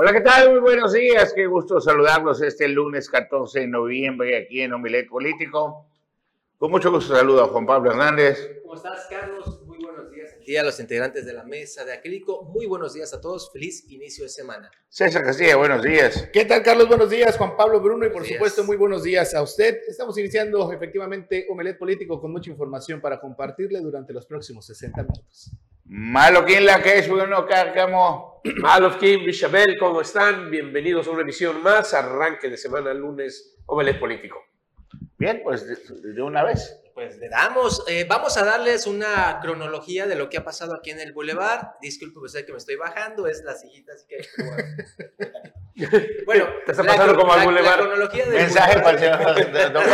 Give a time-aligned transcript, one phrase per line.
[0.00, 0.52] Hola, ¿qué tal?
[0.52, 1.32] Muy buenos días.
[1.34, 5.88] Qué gusto saludarlos este lunes 14 de noviembre aquí en Omelet Político.
[6.56, 8.60] Con mucho gusto saludo a Juan Pablo Hernández.
[8.62, 9.60] ¿Cómo estás, Carlos?
[9.66, 12.44] Muy buenos días Y a los integrantes de la mesa de acrílico.
[12.44, 13.50] Muy buenos días a todos.
[13.52, 14.70] Feliz inicio de semana.
[14.88, 16.28] César Castilla, buenos días.
[16.32, 16.86] ¿Qué tal, Carlos?
[16.86, 19.80] Buenos días, Juan Pablo Bruno, y por supuesto, muy buenos días a usted.
[19.88, 25.50] Estamos iniciando efectivamente Omelet Político con mucha información para compartirle durante los próximos 60 minutos.
[25.90, 28.42] Maloquín la que es bueno, Cárcamo.
[28.60, 30.50] Malofkin, Bichabel, ¿cómo están?
[30.50, 34.44] Bienvenidos a una emisión más, arranque de semana lunes, Omelet Político.
[35.16, 35.78] Bien, pues de,
[36.20, 36.78] una vez.
[36.92, 40.90] Pues le damos, eh, vamos a darles una cronología de lo que ha pasado aquí
[40.90, 41.68] en el Boulevard.
[41.80, 44.18] Disculpe usted que me estoy bajando, es la sillita, así que...
[46.26, 47.78] bueno, te está pasando como al Boulevard.
[47.78, 49.22] La cronología del Mensaje para el señor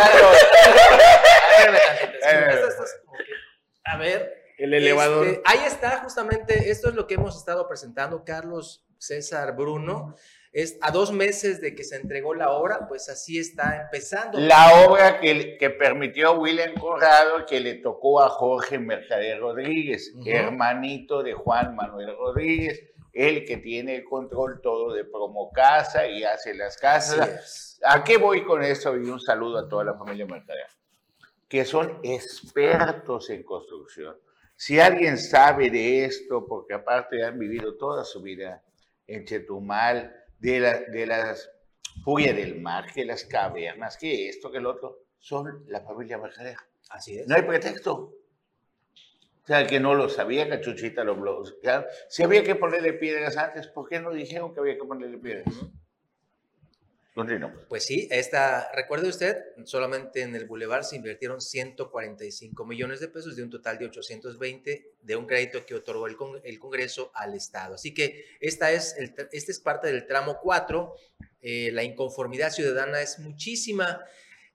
[3.86, 5.26] A ver, el elevador.
[5.26, 10.14] Este, ahí está justamente, esto es lo que hemos estado presentando, Carlos, César, Bruno.
[10.52, 14.38] Es a dos meses de que se entregó la obra, pues así está empezando.
[14.38, 21.24] La obra que, que permitió William Corrado, que le tocó a Jorge Mercader Rodríguez, hermanito
[21.24, 26.76] de Juan Manuel Rodríguez, el que tiene el control todo de Promocasa y hace las
[26.76, 27.80] casas.
[27.84, 28.96] ¿A qué voy con esto?
[28.96, 30.68] Y un saludo a toda la familia Mercader,
[31.48, 34.16] que son expertos en construcción
[34.56, 38.62] si alguien sabe de esto, porque aparte han vivido toda su vida
[39.06, 41.50] en Chetumal, de, la, de las
[42.04, 46.56] furias del mar, que las cavernas, que esto, que el otro, son la familia Mercader.
[46.90, 47.26] Así es.
[47.26, 48.12] No hay pretexto.
[49.42, 51.84] O sea, que no lo sabía, Cachuchita lo bloquearon.
[52.08, 55.54] Si había que ponerle piedras antes, ¿por qué no dijeron que había que ponerle piedras?
[57.68, 63.36] Pues sí, esta, recuerde usted, solamente en el Boulevard se invirtieron 145 millones de pesos
[63.36, 67.76] de un total de 820 de un crédito que otorgó el, el Congreso al Estado.
[67.76, 70.94] Así que esta es, el, es parte del tramo 4.
[71.40, 74.00] Eh, la inconformidad ciudadana es muchísima.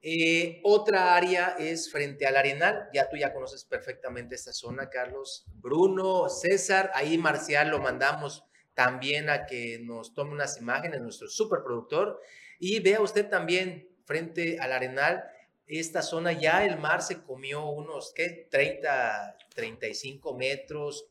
[0.02, 2.90] Eh, otra área es frente al Arenal.
[2.94, 5.46] Ya tú ya conoces perfectamente esta zona, Carlos.
[5.54, 8.44] Bruno, César, ahí Marcial lo mandamos
[8.74, 12.20] también a que nos tome unas imágenes, nuestro superproductor.
[12.60, 15.24] Y vea usted también frente al Arenal,
[15.66, 18.48] esta zona ya el mar se comió unos, ¿qué?
[18.50, 21.08] 30, 35 metros.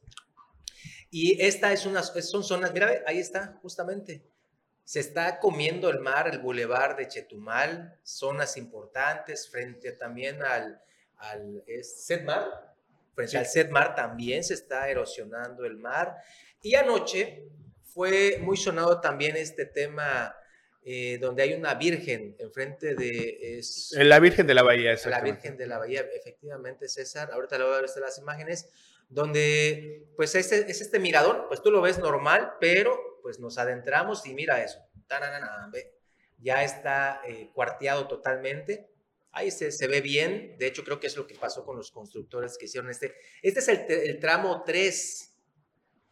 [1.10, 4.22] Y esta es una, son zonas, mira, ahí está, justamente.
[4.84, 10.82] Se está comiendo el mar, el bulevar de Chetumal, zonas importantes, frente también al,
[11.18, 12.74] al Sedmar.
[13.14, 16.16] Frente al Sedmar también se está erosionando el mar.
[16.62, 17.44] Y anoche
[17.84, 20.34] fue muy sonado también este tema
[20.82, 23.58] eh, donde hay una virgen enfrente de...
[23.58, 27.30] Es, la Virgen de la Bahía, La Virgen de la Bahía, efectivamente, César.
[27.32, 28.70] Ahorita le voy a ver las imágenes,
[29.08, 34.24] donde pues este, es este mirador, pues tú lo ves normal, pero pues nos adentramos
[34.26, 34.78] y mira eso.
[36.38, 38.88] Ya está eh, cuarteado totalmente.
[39.32, 40.56] Ahí se, se, ve bien.
[40.58, 43.14] De hecho, creo que es lo que pasó con los constructores que hicieron este.
[43.42, 45.34] Este es el, el tramo 3.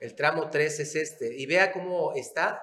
[0.00, 1.34] El tramo 3 es este.
[1.34, 2.62] Y vea cómo está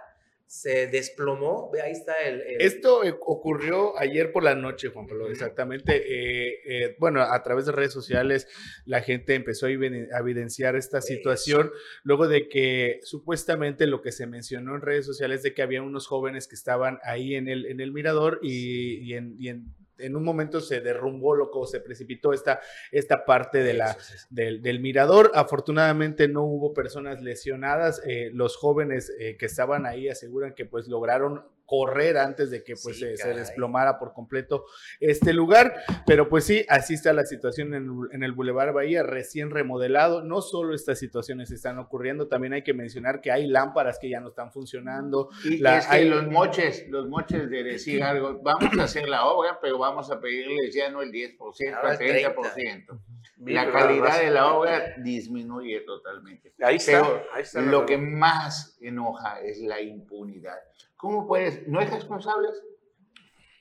[0.53, 1.71] se desplomó.
[1.71, 2.43] Ve, ahí está el...
[2.59, 5.95] Esto ocurrió ayer por la noche, Juan Pablo, exactamente.
[5.95, 8.47] Eh, eh, bueno, a través de redes sociales
[8.85, 11.71] la gente empezó a evidenciar esta situación
[12.03, 16.05] luego de que supuestamente lo que se mencionó en redes sociales de que había unos
[16.05, 19.73] jóvenes que estaban ahí en el, en el mirador y, en, en
[20.15, 22.59] un momento se derrumbó, loco, se precipitó esta,
[22.91, 23.97] esta parte de la,
[24.29, 25.31] del, mirador.
[25.33, 28.01] Afortunadamente no hubo personas lesionadas.
[28.05, 32.75] Eh, los jóvenes eh, que estaban ahí aseguran que pues lograron correr antes de que
[32.81, 34.65] pues se, desplomara por completo
[34.99, 35.73] este lugar.
[36.05, 40.23] Pero pues sí, así está la situación en, el Boulevard Bahía, recién remodelado.
[40.23, 44.19] No solo estas situaciones están ocurriendo, también hay que mencionar que hay lámparas que ya
[44.19, 45.29] no están funcionando.
[45.43, 49.77] Y hay los moches, los moches de decir algo, vamos a hacer la obra, pero
[49.77, 52.99] vamos a pedirles ya no el 10%, el 30%.
[53.45, 56.53] La calidad de la obra disminuye totalmente.
[56.61, 57.01] Ahí está,
[57.33, 60.57] ahí está lo que más enoja es la impunidad.
[61.03, 61.67] ¿Cómo puedes?
[61.67, 62.63] ¿No hay responsables?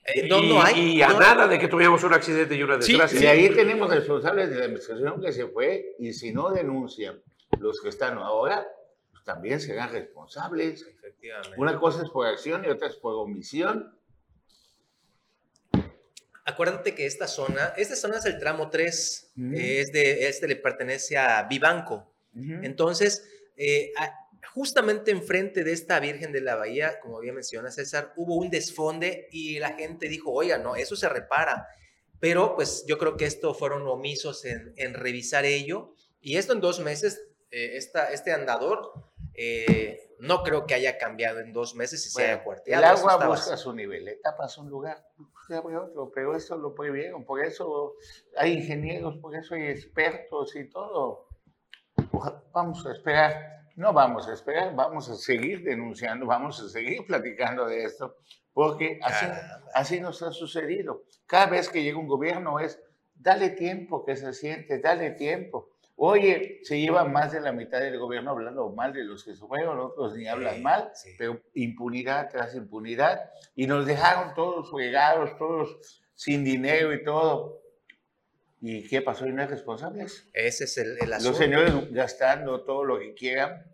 [0.04, 0.98] Eh, no, no hay.
[0.98, 3.20] Y a nada de que tuviéramos un accidente y una desgracia.
[3.20, 7.20] y ahí tenemos responsables de la administración que se fue y si no denuncian
[7.58, 8.64] los que están ahora,
[9.10, 10.86] pues también serán responsables.
[10.86, 11.56] Efectivamente.
[11.56, 13.92] Una cosa es por acción y otra es por omisión.
[16.44, 21.18] Acuérdate que esta zona, esta zona es el tramo 3, es de, este le pertenece
[21.18, 22.06] a Vivanco.
[22.36, 23.92] Entonces, eh,
[24.54, 29.28] justamente enfrente de esta Virgen de la Bahía, como bien menciona César, hubo un desfonde
[29.30, 31.66] y la gente dijo, oiga, no, eso se repara.
[32.20, 35.94] Pero pues yo creo que esto fueron omisos en, revisar ello.
[36.20, 38.92] Y esto en dos meses, eh, este andador
[39.34, 42.80] Eh, no creo que haya cambiado en dos meses y se haya cuarteado.
[42.80, 45.04] El agua busca su nivel, le tapas un lugar,
[46.14, 47.94] pero eso lo prohibieron, por eso
[48.36, 51.26] hay ingenieros, por eso hay expertos y todo.
[52.52, 57.66] Vamos a esperar, no vamos a esperar, vamos a seguir denunciando, vamos a seguir platicando
[57.66, 58.16] de esto,
[58.52, 59.26] porque así,
[59.74, 61.04] así nos ha sucedido.
[61.26, 62.80] Cada vez que llega un gobierno es,
[63.14, 65.70] dale tiempo que se siente, dale tiempo.
[65.96, 69.46] Oye, se lleva más de la mitad del gobierno hablando mal de los que se
[69.46, 73.30] fueron, otros ni hablan mal, pero impunidad tras impunidad.
[73.54, 77.61] Y nos dejaron todos fregados, todos sin dinero y todo.
[78.64, 79.26] ¿Y qué pasó?
[79.26, 80.28] ¿Y no hay responsables?
[80.32, 81.30] Ese es el, el asunto.
[81.30, 83.66] Los señores gastando todo lo que quieran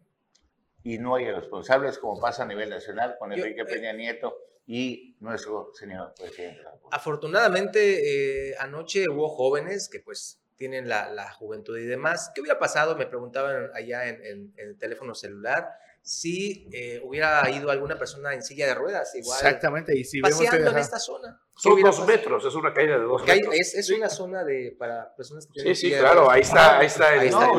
[0.83, 4.35] y no hay responsables, como pasa a nivel nacional con Enrique eh, Peña Nieto
[4.67, 6.63] y nuestro señor presidente.
[6.91, 12.33] Afortunadamente, eh, anoche hubo jóvenes que pues tienen la, la, juventud y demás.
[12.35, 12.97] ¿Qué hubiera pasado?
[12.97, 15.69] Me preguntaban allá en, el teléfono celular
[16.03, 19.39] si eh, hubiera ido alguna persona en silla de ruedas, igual.
[19.39, 21.41] Exactamente, y si paseando en esta zona.
[21.55, 23.55] Son dos metros, es una caída de dos metros.
[23.55, 26.87] Es, es una zona de, para personas que tienen Sí, sí, claro, ahí está, ahí
[26.87, 27.53] está, ahí está,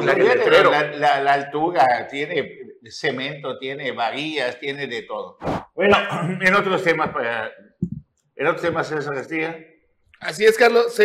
[0.98, 2.60] la, la, altura tiene
[2.90, 5.38] cemento, tiene varillas, tiene de todo.
[5.76, 5.98] Bueno,
[6.42, 7.52] en otros temas, para,
[8.36, 9.58] en otros temas, César Castilla.
[10.22, 11.00] Así es, Carlos.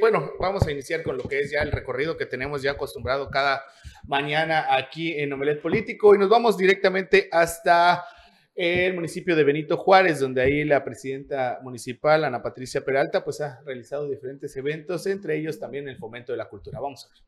[0.00, 3.30] bueno, vamos a iniciar con lo que es ya el recorrido que tenemos ya acostumbrado
[3.30, 3.64] cada
[4.06, 8.04] mañana aquí en Omelet Político y nos vamos directamente hasta
[8.54, 13.60] el municipio de Benito Juárez, donde ahí la presidenta municipal, Ana Patricia Peralta, pues ha
[13.66, 16.80] realizado diferentes eventos, entre ellos también el fomento de la cultura.
[16.80, 17.26] Vamos a ver.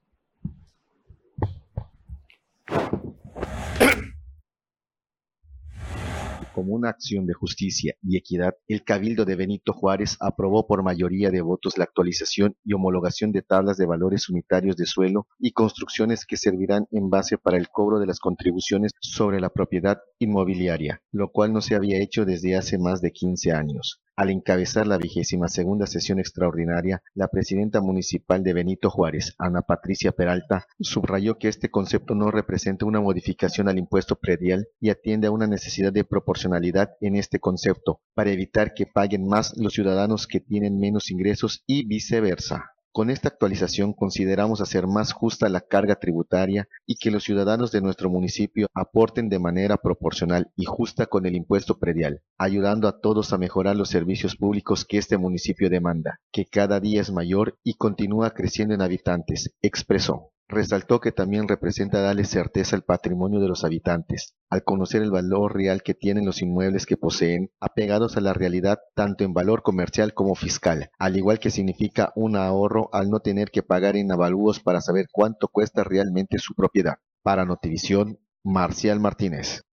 [6.59, 11.31] Como una acción de justicia y equidad, el Cabildo de Benito Juárez aprobó por mayoría
[11.31, 16.27] de votos la actualización y homologación de tablas de valores unitarios de suelo y construcciones
[16.27, 21.31] que servirán en base para el cobro de las contribuciones sobre la propiedad inmobiliaria, lo
[21.31, 24.03] cual no se había hecho desde hace más de 15 años.
[24.19, 30.11] Al encabezar la vigésima segunda sesión extraordinaria, la presidenta municipal de Benito Juárez, Ana Patricia
[30.11, 35.31] Peralta, subrayó que este concepto no representa una modificación al impuesto predial y atiende a
[35.31, 40.41] una necesidad de proporcionalidad en este concepto, para evitar que paguen más los ciudadanos que
[40.41, 42.73] tienen menos ingresos y viceversa.
[42.90, 47.81] Con esta actualización consideramos hacer más justa la carga tributaria y que los ciudadanos de
[47.81, 53.32] nuestro municipio aporten de manera proporcional y justa con el impuesto predial, ayudando a todos
[53.32, 57.75] a mejorar los servicios públicos que este municipio demanda, que cada día es mayor y
[57.75, 60.32] continúa creciendo en habitantes, expresó.
[60.50, 65.55] Resaltó que también representa darle certeza al patrimonio de los habitantes, al conocer el valor
[65.55, 70.15] real que tienen los inmuebles que poseen, apegados a la realidad tanto en valor comercial
[70.15, 74.59] como fiscal, al igual que significa un ahorro al no tener que pagar en avalúos
[74.59, 76.95] para saber cuánto cuesta realmente su propiedad.
[77.23, 79.68] Para Notivisión, Marcial Martínez.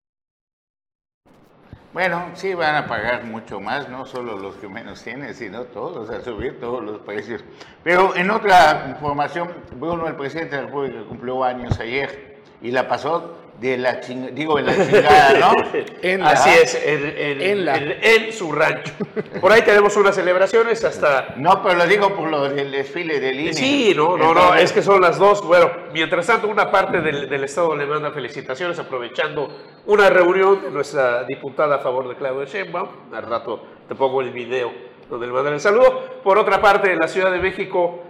[1.94, 6.10] Bueno, sí van a pagar mucho más, no solo los que menos tienen, sino todos,
[6.10, 7.44] a subir todos los precios.
[7.84, 12.31] Pero en otra información, Bruno, el presidente de la República, cumplió años ayer
[12.62, 14.02] y la pasó de la
[14.34, 15.54] digo, en la chingada, ¿no?
[16.02, 18.92] en Así es, en, en, su rancho.
[19.40, 21.36] Por ahí tenemos unas celebraciones hasta...
[21.38, 23.54] No, pero lo digo por lo del desfile del INE.
[23.54, 25.46] Sí, no, no, no, es que son las dos.
[25.46, 29.48] Bueno, mientras tanto, una parte del, del Estado le manda felicitaciones aprovechando
[29.86, 32.90] una reunión de nuestra diputada a favor de Claudio Sheinbaum.
[33.14, 34.72] Al rato te pongo el video
[35.08, 36.22] donde le mandan el saludo.
[36.24, 38.06] Por otra parte, en la Ciudad de México...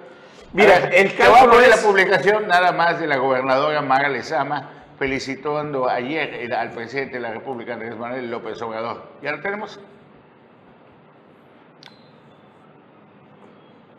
[0.54, 6.54] Mira, el cálculo de la publicación nada más de la gobernadora Mara Lezama felicitando ayer
[6.54, 9.02] al presidente de la República, Andrés Manuel López Obrador.
[9.24, 9.80] ¿Ya lo tenemos?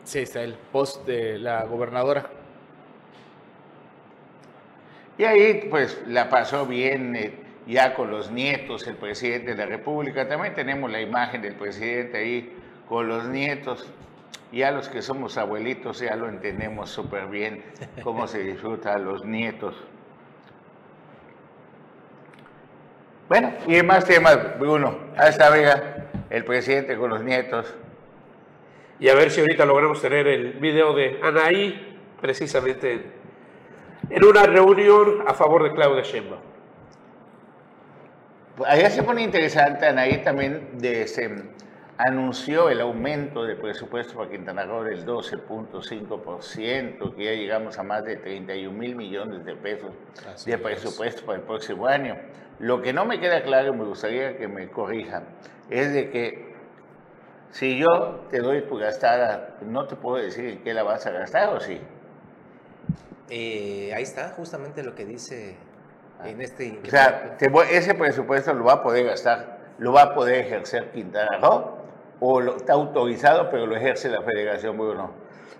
[0.03, 2.29] Sí, está el post de la gobernadora.
[5.17, 7.33] Y ahí pues la pasó bien eh,
[7.65, 10.27] ya con los nietos, el presidente de la República.
[10.27, 12.55] También tenemos la imagen del presidente ahí
[12.87, 13.87] con los nietos.
[14.51, 17.63] Ya los que somos abuelitos ya lo entendemos súper bien,
[18.03, 19.75] cómo se disfruta a los nietos.
[23.29, 24.95] Bueno, y más temas, Bruno.
[25.17, 27.73] A esta vega, el presidente con los nietos.
[28.99, 33.11] Y a ver si ahorita logramos tener el video de Anaí, precisamente
[34.09, 36.41] en una reunión a favor de Claudia Sheinbaum.
[38.67, 41.07] Allá se pone interesante, Anaí también de,
[42.05, 48.03] anunció el aumento del presupuesto para Quintana Roo del 12.5%, que ya llegamos a más
[48.03, 49.91] de 31 mil millones de pesos
[50.45, 52.17] de presupuesto para el próximo año.
[52.59, 55.23] Lo que no me queda claro, y me gustaría que me corrijan,
[55.69, 56.53] es de que
[57.51, 61.11] si yo te doy tu gastada, no te puedo decir en qué la vas a
[61.11, 61.79] gastar o sí.
[63.29, 65.55] Eh, ahí está justamente lo que dice
[66.25, 66.79] en este...
[66.85, 70.45] O sea, te voy- ese presupuesto lo va a poder gastar, lo va a poder
[70.45, 71.77] ejercer Quintana Roo,
[72.25, 75.11] o lo, está autorizado, pero lo ejerce la Federación Bruno.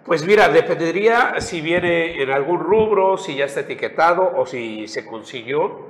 [0.05, 5.05] Pues mira, dependería si viene en algún rubro, si ya está etiquetado o si se
[5.05, 5.89] consiguió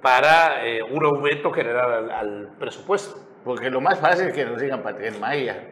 [0.00, 3.18] para eh, un aumento general al, al presupuesto.
[3.44, 5.64] Porque lo más fácil es que nos digan para Tren Maya.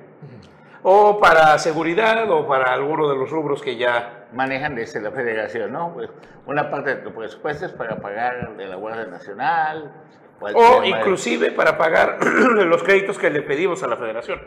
[0.83, 4.13] O para seguridad o para alguno de los rubros que ya...
[4.33, 5.95] Manejan desde la Federación, ¿no?
[5.95, 6.11] Pues
[6.47, 9.93] una parte de tu presupuesto es para pagar de la Guardia Nacional.
[10.41, 14.41] O el inclusive para pagar los créditos que le pedimos a la federación,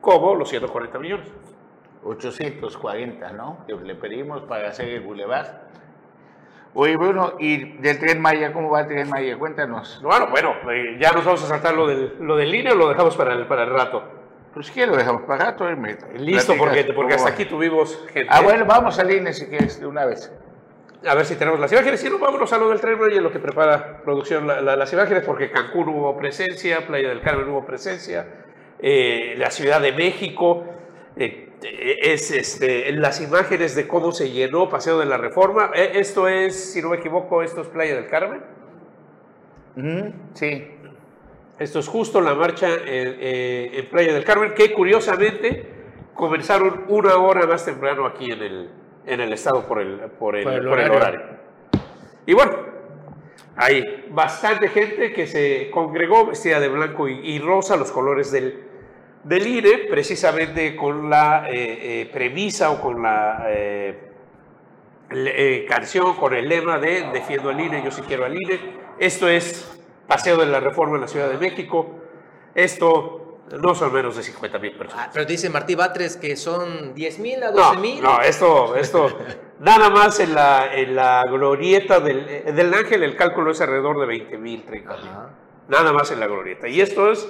[0.00, 1.28] como los 140 millones.
[2.04, 3.64] 840, ¿no?
[3.66, 5.68] Que le pedimos para hacer el bulevar.
[6.74, 8.52] Oye, Bruno, ¿y del Tren Maya?
[8.52, 9.36] ¿Cómo va el Tren Maya?
[9.38, 10.00] Cuéntanos.
[10.02, 12.88] Bueno, bueno, eh, ya nos vamos a saltar lo del, lo del INE o lo
[12.88, 14.02] dejamos para el, para el rato.
[14.54, 15.68] Pues que lo dejamos para rato.
[15.68, 18.28] eh, me Listo, porque, porque hasta aquí tuvimos gente.
[18.30, 20.32] Ah, bueno, vamos al INE si quieres de una vez.
[21.06, 22.00] A ver si tenemos las imágenes.
[22.00, 24.74] Si no, vámonos a lo del tren Maya, en lo que prepara producción la- la-
[24.76, 28.26] las imágenes, porque Cancún hubo presencia, Playa del Carmen hubo presencia,
[28.80, 30.64] eh, la Ciudad de México.
[31.20, 35.72] eh, eh, es este, las imágenes de cómo se llenó Paseo de la Reforma.
[35.74, 38.40] Eh, esto es, si no me equivoco, esto es Playa del Carmen.
[40.34, 40.68] Sí.
[41.58, 45.66] Esto es justo la marcha en, eh, en Playa del Carmen, que curiosamente
[46.14, 48.70] comenzaron una hora más temprano aquí en el,
[49.08, 51.20] en el estado por el, por el, Por el por el horario.
[52.26, 52.52] Y bueno,
[53.56, 58.64] hay bastante gente que se congregó vestida de blanco y, y rosa, los colores del,
[59.24, 63.98] del INE, precisamente con la eh, eh, premisa o con la eh,
[65.10, 68.60] eh, canción, con el lema de Defiendo al INE, yo sí quiero al INE.
[68.98, 71.86] Esto es Paseo de la Reforma en la Ciudad de México.
[72.54, 73.27] Esto
[73.60, 75.06] no son menos de 50 mil personas.
[75.06, 78.02] Ah, pero dice Martí Batres que son 10 mil a No, 12 mil.
[78.02, 79.08] no, esto, esto,
[79.60, 84.06] nada más en la, en la glorieta del, del ángel el cálculo es alrededor de
[84.06, 85.10] 20 mil, 30 mil.
[85.68, 86.68] Nada más en la glorieta.
[86.68, 87.28] Y esto es,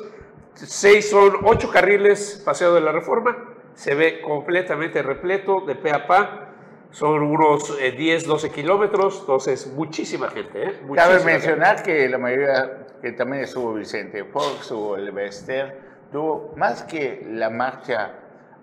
[0.54, 3.36] seis son ocho carriles Paseo de la Reforma,
[3.74, 6.44] se ve completamente repleto de pe a pa.
[6.90, 10.62] Son unos eh, 10, 12 kilómetros, entonces muchísima gente.
[10.68, 10.80] ¿eh?
[10.94, 16.82] Cabe mencionar que la mayoría, que también estuvo Vicente Fox, estuvo el Bester, tuvo más
[16.84, 18.12] que la marcha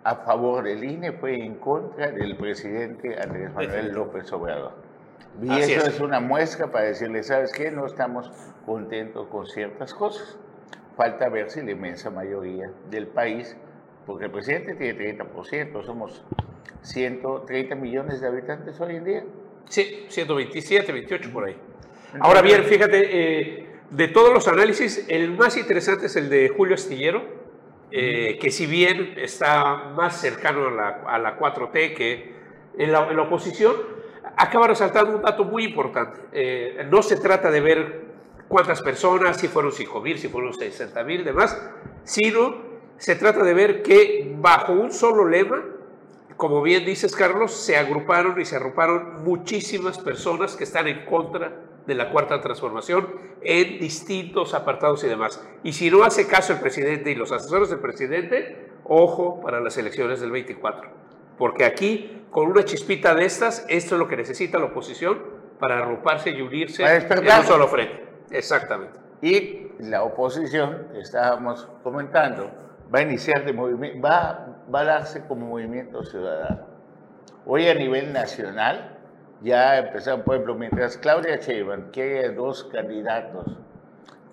[0.03, 4.73] a favor del INE, fue en contra del presidente Andrés Manuel López Obrador.
[5.41, 5.95] Y Así eso es.
[5.95, 5.99] es.
[5.99, 7.71] una muestra para decirle, ¿sabes qué?
[7.71, 8.31] No estamos
[8.65, 10.37] contentos con ciertas cosas.
[10.95, 13.57] Falta ver si la inmensa mayoría del país,
[14.05, 16.23] porque el presidente tiene 30%, somos
[16.83, 19.23] 130 millones de habitantes hoy en día.
[19.67, 21.57] Sí, 127, 28 por ahí.
[22.19, 26.75] Ahora bien, fíjate, eh, de todos los análisis, el más interesante es el de Julio
[26.75, 27.23] Astillero,
[27.91, 32.35] eh, que si bien está más cercano a la, a la 4T que
[32.77, 33.75] en la, en la oposición,
[34.37, 36.19] acaba resaltando un dato muy importante.
[36.31, 38.05] Eh, no se trata de ver
[38.47, 41.57] cuántas personas, si fueron 5 mil, si fueron 60 mil, demás,
[42.03, 42.63] sino
[42.97, 45.63] se trata de ver que bajo un solo lema,
[46.37, 51.61] como bien dices, Carlos, se agruparon y se agruparon muchísimas personas que están en contra
[51.87, 53.07] de la cuarta transformación
[53.41, 55.43] en distintos apartados y demás.
[55.63, 59.77] Y si no hace caso el presidente y los asesores del presidente, ojo para las
[59.77, 60.89] elecciones del 24.
[61.37, 65.21] Porque aquí, con una chispita de estas, esto es lo que necesita la oposición
[65.59, 68.05] para agruparse y unirse en un solo frente.
[68.31, 68.99] Exactamente.
[69.21, 72.51] Y la oposición, estábamos comentando,
[72.93, 76.65] va a iniciar de movimiento, va, va a darse como movimiento ciudadano.
[77.45, 78.94] Hoy a nivel nacional
[79.41, 83.45] ya empezaron, por ejemplo, mientras Claudia Sheinbaum quiere dos candidatos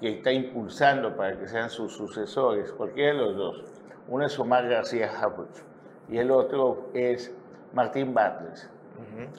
[0.00, 3.64] que está impulsando para que sean sus sucesores, cualquiera de los dos.
[4.08, 5.48] Uno es Omar García Harfuch
[6.08, 7.32] y el otro es
[7.72, 8.68] Martín Bartles.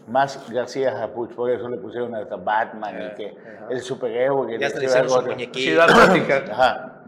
[0.08, 3.38] Más García Harfuch, por eso le pusieron hasta Batman y que
[3.70, 4.48] el superhéroe.
[4.48, 5.22] que Ya le hicieron su.
[5.54, 7.02] Ciudad Gótica.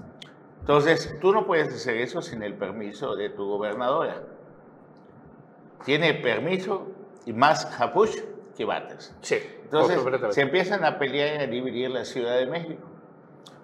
[0.62, 4.16] Entonces, tú no puedes hacer eso sin el permiso de tu gobernadora.
[5.86, 6.88] Tiene permiso
[7.26, 8.16] y más Japuch
[8.56, 9.16] que Bates.
[9.22, 10.00] Sí, Entonces,
[10.32, 12.84] se empiezan a pelear y a dividir la Ciudad de México.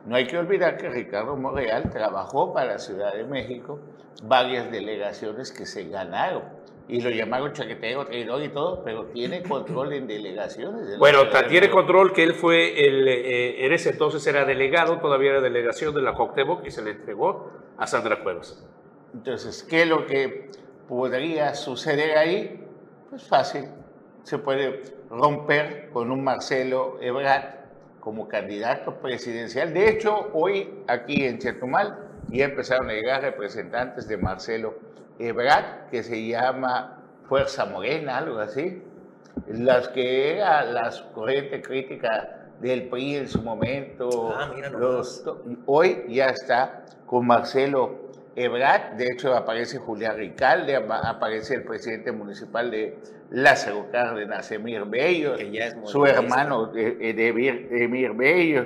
[0.05, 3.79] No hay que olvidar que Ricardo Monreal trabajó para la Ciudad de México
[4.23, 6.43] varias delegaciones que se ganaron.
[6.87, 10.87] Y lo llamaron chaquetero, traidor y todo, pero tiene control en delegaciones.
[10.87, 15.31] de Bueno, tiene control que él fue, el, eh, en ese entonces era delegado, todavía
[15.31, 18.65] era delegación de la Coctebo y se le entregó a Sandra Cuevas.
[19.13, 20.49] Entonces, ¿qué es lo que
[20.87, 22.65] podría suceder ahí?
[23.09, 23.65] Pues fácil.
[24.23, 27.55] Se puede romper con un Marcelo Ebrard
[27.99, 29.73] como candidato presidencial.
[29.73, 31.97] De hecho, hoy aquí en Chetumal
[32.29, 34.75] ya empezaron a llegar representantes de Marcelo
[35.19, 38.81] Ebrard, que se llama Fuerza Morena, algo así.
[39.47, 44.33] Las que era la corriente crítica del PRI en su momento.
[44.35, 45.23] Ah, mira los-
[45.65, 52.11] hoy ya está con Marcelo Ebrard, de hecho aparece Julián Ricalde, apa- aparece el presidente
[52.11, 52.97] municipal de
[53.29, 55.35] Lázaro Cárdenas, Emir Bello,
[55.85, 57.27] su hermano eh, eh, de
[57.83, 58.65] Emir, Bello.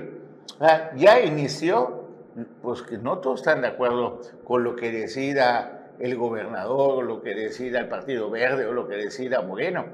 [0.60, 2.06] Ah, ya inició,
[2.62, 7.22] pues que no todos están de acuerdo con lo que decida el gobernador, o lo
[7.22, 9.86] que decida el Partido Verde o lo que decida Moreno.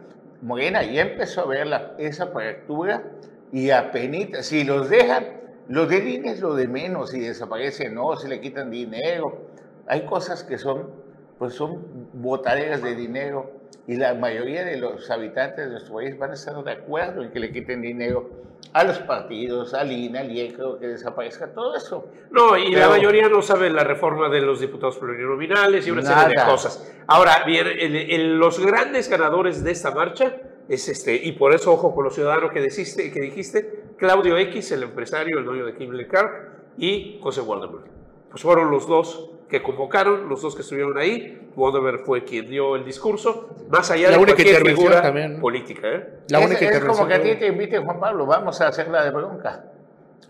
[0.42, 3.04] Morena ya empezó a ver la- esa fractura
[3.52, 8.16] y apenas, si los dejan, los del INE es lo de menos, si desaparecen, no,
[8.18, 9.51] si le quitan dinero.
[9.92, 10.90] Hay cosas que son,
[11.38, 13.52] pues son botaderas de dinero
[13.88, 17.30] y la mayoría de los habitantes de nuestro país van a estar de acuerdo en
[17.32, 18.30] que le quiten dinero
[18.72, 22.08] a los partidos, al INE, al IECO, que desaparezca todo eso.
[22.30, 26.04] No, y la Pero- mayoría no sabe la reforma de los diputados plurinominales y una
[26.04, 26.50] serie de Nada.
[26.50, 26.90] cosas.
[27.08, 30.38] Ahora, bien, el- el- los grandes ganadores de esta marcha
[30.70, 34.72] es este, y por eso ojo con los ciudadanos que dijiste, que dijiste Claudio X,
[34.72, 37.82] el empresario, el dueño de Kimberly Clark, y José Waldemar.
[38.30, 41.50] Pues fueron los dos que convocaron, los dos que estuvieron ahí.
[41.56, 45.42] Waldemar fue quien dio el discurso, más allá La de única cualquier figura también, ¿no?
[45.42, 45.88] política.
[45.90, 46.10] ¿eh?
[46.30, 49.04] La es, única es como que a ti te invite Juan Pablo, vamos a hacerla
[49.04, 49.66] de bronca.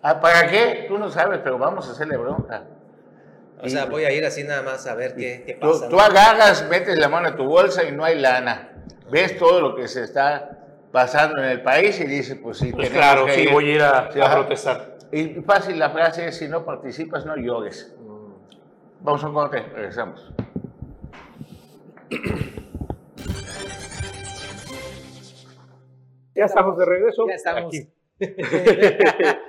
[0.01, 0.85] Ah, ¿Para qué?
[0.87, 2.63] Tú no sabes, pero vamos a hacerle bronca.
[3.63, 5.87] O sea, voy a ir así nada más a ver qué, qué Tú, pasa.
[5.87, 6.01] tú ¿no?
[6.01, 8.69] agarras, metes la mano a tu bolsa y no hay lana.
[9.11, 10.57] Ves todo lo que se está
[10.91, 13.51] pasando en el país y dices, pues sí, Pues claro, que sí, ir.
[13.51, 14.97] voy a ir a, Sí, a protestar.
[15.11, 17.93] Y fácil la frase es, si no participas, no llores.
[19.03, 20.31] Vamos a un corte, regresamos.
[26.35, 27.25] Ya estamos de regreso.
[27.27, 27.73] Ya estamos.
[27.73, 27.89] Aquí.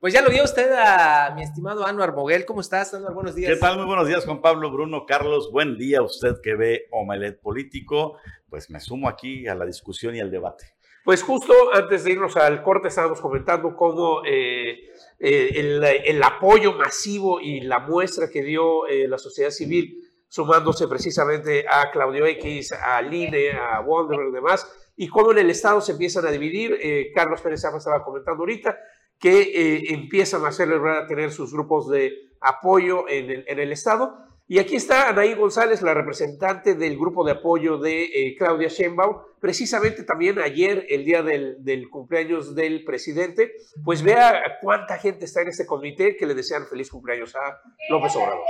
[0.00, 2.44] pues ya lo vio usted a mi estimado Anuar Moguel.
[2.44, 3.14] ¿Cómo estás, Anuar?
[3.14, 3.52] Buenos días.
[3.52, 3.76] ¿Qué tal?
[3.76, 5.52] Muy buenos días, Juan Pablo, Bruno, Carlos.
[5.52, 8.18] Buen día a usted que ve Omelet Político.
[8.50, 10.74] Pues me sumo aquí a la discusión y al debate.
[11.04, 14.88] Pues justo antes de irnos al corte estábamos comentando cómo eh,
[15.18, 21.64] eh, el, apoyo masivo y la muestra que dio eh, la sociedad civil sumándose precisamente
[21.68, 25.92] a Claudio X, a Line, a Wonderberg y demás, y cómo en el Estado se
[25.92, 26.78] empiezan a dividir.
[27.14, 28.78] Carlos Pérez Zafra estaba comentando ahorita
[29.18, 34.31] que empiezan a a tener sus grupos de apoyo en el Estado.
[34.48, 39.16] Y aquí está Anaí González, la representante del grupo de apoyo de eh, Claudia Sheinbaum,
[39.40, 43.52] precisamente también ayer, el día del, del cumpleaños del presidente,
[43.84, 48.14] pues vea cuánta gente está en este comité que le desean feliz cumpleaños a López
[48.16, 48.42] Obrador.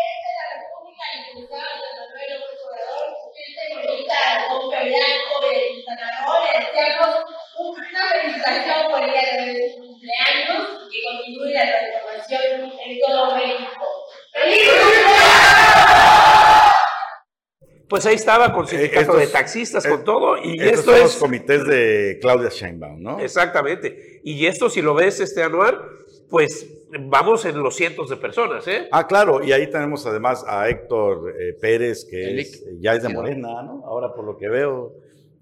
[7.92, 14.01] una felicitación por el día de cumpleaños y que continúe la transformación en todo México.
[14.32, 14.68] ¡Feliz
[17.88, 21.00] Pues ahí estaba con sindicato estos- de taxistas, con eh, todo, y Estos esto son
[21.00, 21.20] los es...
[21.20, 23.20] comités de Claudia Sheinbaum, ¿no?
[23.20, 24.20] Exactamente.
[24.24, 25.78] Y esto, si lo ves este anual,
[26.30, 26.66] pues
[27.00, 28.88] vamos en los cientos de personas, ¿eh?
[28.92, 33.10] Ah, claro, y ahí tenemos además a Héctor eh, Pérez, que es- ya es de.
[33.10, 33.82] Morena, ¿no?
[33.84, 34.94] Ahora por lo que veo.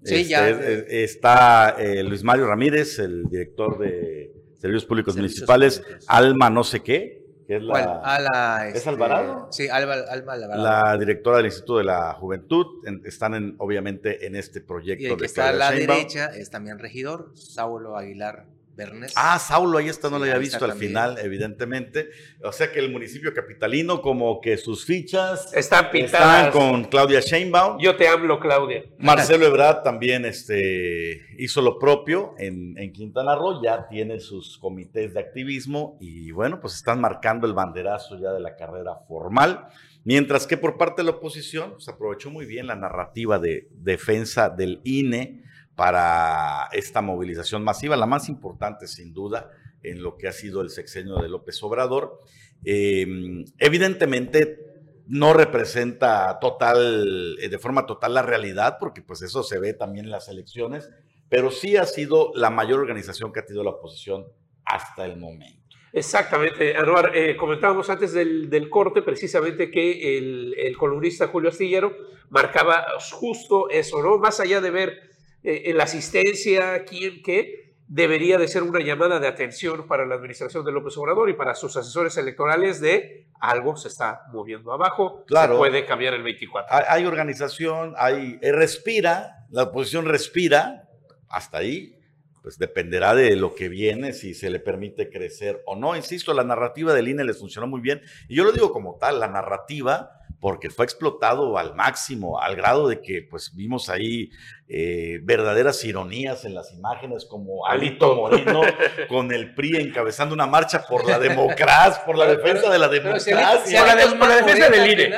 [0.03, 5.13] Sí, ya es- es es- está eh, Luis Mario Ramírez, el director de Servicios Públicos
[5.13, 6.05] Servicios Municipales, Públicos.
[6.09, 7.20] Alma no sé qué,
[7.51, 9.47] que es la, ¿Es este, Alvarado?
[9.51, 10.63] Sí, Alba, Alma Alvarado.
[10.63, 12.65] la directora del Instituto de la Juventud.
[12.85, 15.97] en- están en, obviamente en este y proyecto el que de está a la Sheinbaum.
[15.99, 19.13] derecha es también regidor, Saulo Aguilar Bernes.
[19.15, 22.09] Ah, Saulo, ahí está, no Sí, lo había visto al final, evidentemente.
[22.43, 26.47] O sea que el municipio capitalino, como que sus fichas Están pintadas.
[26.47, 27.79] están con Claudia Sheinbaum.
[27.79, 28.83] Yo te hablo, Claudia.
[28.97, 35.13] Marcelo Ebrard también este, hizo lo propio en, en Quintana Roo, ya tiene sus comités
[35.13, 39.67] de activismo y bueno, pues están marcando el banderazo ya de la carrera formal.
[40.03, 44.49] Mientras que por parte de la oposición se aprovechó muy bien la narrativa de defensa
[44.49, 45.43] del INE
[45.81, 49.49] para esta movilización masiva, la más importante sin duda
[49.81, 52.19] en lo que ha sido el sexenio de López Obrador.
[52.63, 54.59] Eh, evidentemente
[55.07, 60.05] no representa total, eh, de forma total la realidad, porque pues eso se ve también
[60.05, 60.91] en las elecciones,
[61.29, 64.27] pero sí ha sido la mayor organización que ha tenido la oposición
[64.63, 65.77] hasta el momento.
[65.93, 67.17] Exactamente, Anuar.
[67.17, 71.91] eh, comentábamos antes del, del corte precisamente que el, el columnista Julio Astillero
[72.29, 74.19] marcaba justo eso, ¿no?
[74.19, 75.10] Más allá de ver
[75.43, 80.63] eh, la asistencia, quién, qué, debería de ser una llamada de atención para la administración
[80.63, 85.53] de López Obrador y para sus asesores electorales de algo se está moviendo abajo, Claro.
[85.53, 86.73] se puede cambiar el 24.
[86.73, 90.87] Hay, hay organización, hay, eh, respira, la oposición respira,
[91.27, 91.97] hasta ahí,
[92.41, 95.95] pues dependerá de lo que viene, si se le permite crecer o no.
[95.95, 99.19] Insisto, la narrativa del INE les funcionó muy bien, y yo lo digo como tal,
[99.19, 104.31] la narrativa porque fue explotado al máximo, al grado de que pues vimos ahí
[104.67, 108.61] eh, verdaderas ironías en las imágenes, como Alito Moreno
[109.07, 113.35] con el PRI encabezando una marcha por la democracia, por la defensa de la democracia.
[113.35, 115.15] por, la, por la defensa del INE.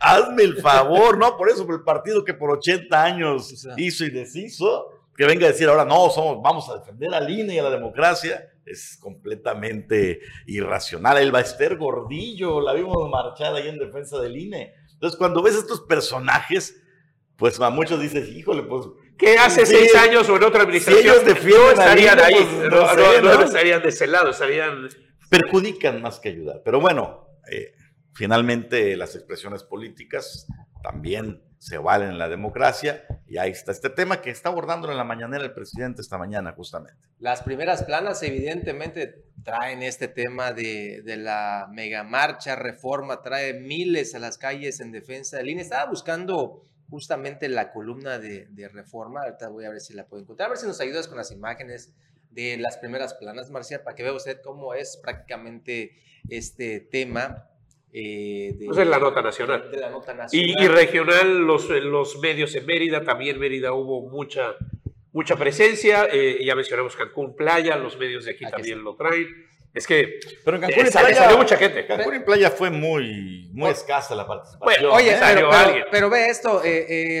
[0.00, 1.36] Hazme el favor, ¿no?
[1.36, 5.50] Por eso, por el partido que por 80 años hizo y deshizo, que venga a
[5.50, 10.20] decir ahora, no, somos, vamos a defender al INE y a la democracia es completamente
[10.46, 11.18] irracional.
[11.18, 14.74] El Baester Gordillo, la vimos marchar ahí en defensa del INE.
[14.92, 16.80] Entonces, cuando ves estos personajes,
[17.36, 18.86] pues a muchos dices, híjole, pues.
[19.18, 21.04] ¿Qué hace seis años o en otra administración?
[21.04, 24.88] ellos defienden no estarían ahí, pues, no, no, estarían de ese lado, estarían.
[25.28, 26.62] Perjudican más que ayudar.
[26.64, 27.74] Pero bueno, eh,
[28.14, 30.46] finalmente las expresiones políticas
[30.82, 34.96] también se valen en la democracia y ahí está este tema que está abordando en
[34.96, 37.00] la mañanera el presidente esta mañana justamente.
[37.20, 44.18] Las primeras planas evidentemente traen este tema de, de la megamarcha, reforma, trae miles a
[44.18, 45.62] las calles en defensa del INE.
[45.62, 50.24] Estaba buscando justamente la columna de, de reforma, ahorita voy a ver si la puedo
[50.24, 51.92] encontrar, a ver si nos ayudas con las imágenes
[52.30, 55.92] de las primeras planas, Marcial, para que vea usted cómo es prácticamente
[56.28, 57.51] este tema
[57.94, 59.70] eh, de, pues la nota nacional.
[60.32, 64.54] Y, regional, los, los medios en Mérida, también Mérida hubo mucha,
[65.12, 66.08] mucha presencia.
[66.10, 69.26] Eh, ya mencionamos Cancún Playa, los medios de aquí, también lo traen.
[69.74, 70.20] Es que.
[70.42, 71.86] Pero en Cancún Playa, salió mucha gente.
[71.86, 74.90] Cancún en Playa fue muy, muy escasa la participación.
[74.90, 75.20] oye, ¿eh?
[75.20, 75.50] pero,
[75.90, 76.62] pero, ve esto: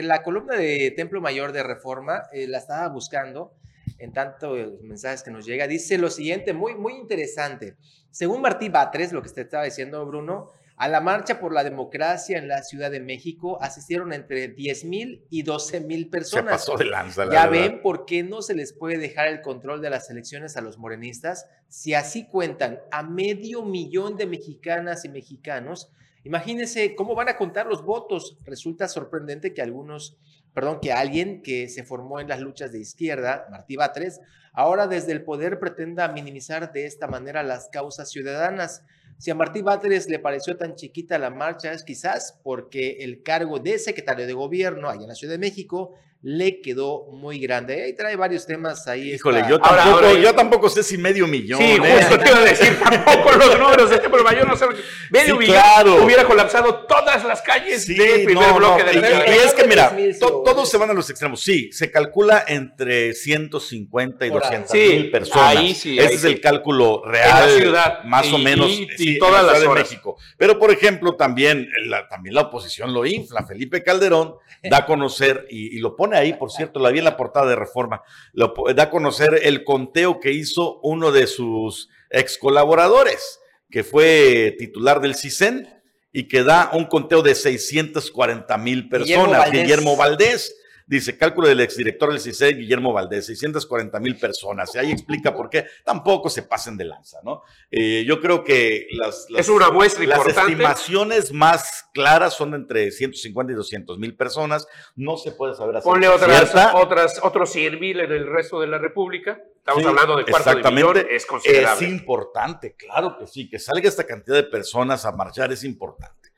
[0.02, 3.52] la columna de Templo Mayor de Reforma la estaba buscando
[3.98, 5.66] en tanto mensajes que nos llega.
[5.66, 7.76] Dice lo siguiente, muy, muy interesante.
[8.10, 12.38] Según Martí Batres, lo que usted estaba diciendo, Bruno, a la marcha por la democracia
[12.38, 16.62] en la Ciudad de México asistieron entre 10 mil y 12 mil personas.
[16.62, 19.80] Se pasó de lanza, ya ven por qué no se les puede dejar el control
[19.80, 21.46] de las elecciones a los morenistas.
[21.68, 25.90] Si así cuentan a medio millón de mexicanas y mexicanos,
[26.24, 28.38] imagínense cómo van a contar los votos.
[28.44, 30.16] Resulta sorprendente que algunos,
[30.54, 34.20] perdón, que alguien que se formó en las luchas de izquierda, Martí Batres,
[34.52, 38.84] ahora desde el poder pretenda minimizar de esta manera las causas ciudadanas.
[39.22, 43.60] Si a Martí Batres le pareció tan chiquita la marcha es quizás porque el cargo
[43.60, 47.82] de secretario de gobierno allá en la Ciudad de México le quedó muy grande.
[47.82, 49.12] Ahí trae varios temas ahí.
[49.12, 51.58] Híjole, yo, tampoco, yo tampoco sé si medio millón.
[51.58, 51.98] Sí, ¿eh?
[51.98, 54.66] justo te iba a decir, tampoco los números de este mayor no sé.
[55.10, 59.52] Medio millón hubiera colapsado todas las calles sí, del primer bloque de la Y, es
[59.52, 61.42] que mira, todos se van a los extremos.
[61.42, 65.56] Sí, se calcula entre 150 y 200 mil personas.
[65.56, 67.48] Ahí sí, Ese es el cálculo real.
[67.48, 68.04] En la ciudad.
[68.04, 68.70] Más o menos.
[68.98, 70.16] Y, todas las de México.
[70.36, 73.44] Pero, por ejemplo, también la, también la oposición lo infla.
[73.44, 77.16] Felipe Calderón da a conocer y lo pone ahí, por cierto, la vi en la
[77.16, 82.38] portada de Reforma, lo, da a conocer el conteo que hizo uno de sus ex
[82.38, 89.50] colaboradores, que fue titular del CISEN y que da un conteo de 640 mil personas,
[89.50, 90.54] Guillermo Valdés
[90.92, 94.74] Dice, cálculo del exdirector del CICE, Guillermo Valdés, 640 mil personas.
[94.74, 97.44] Y ahí explica por qué tampoco se pasen de lanza, ¿no?
[97.70, 103.54] Eh, yo creo que las, es una muestra las estimaciones más claras son entre 150
[103.54, 104.68] y 200 mil personas.
[104.94, 105.88] No se puede saber así.
[105.88, 109.40] Ponle otras, otras, otros 100 mil en el resto de la República.
[109.56, 111.86] Estamos hablando de cuarto de millón, es considerable.
[111.86, 113.48] Es importante, claro que sí.
[113.48, 116.32] Que salga esta cantidad de personas a marchar es importante.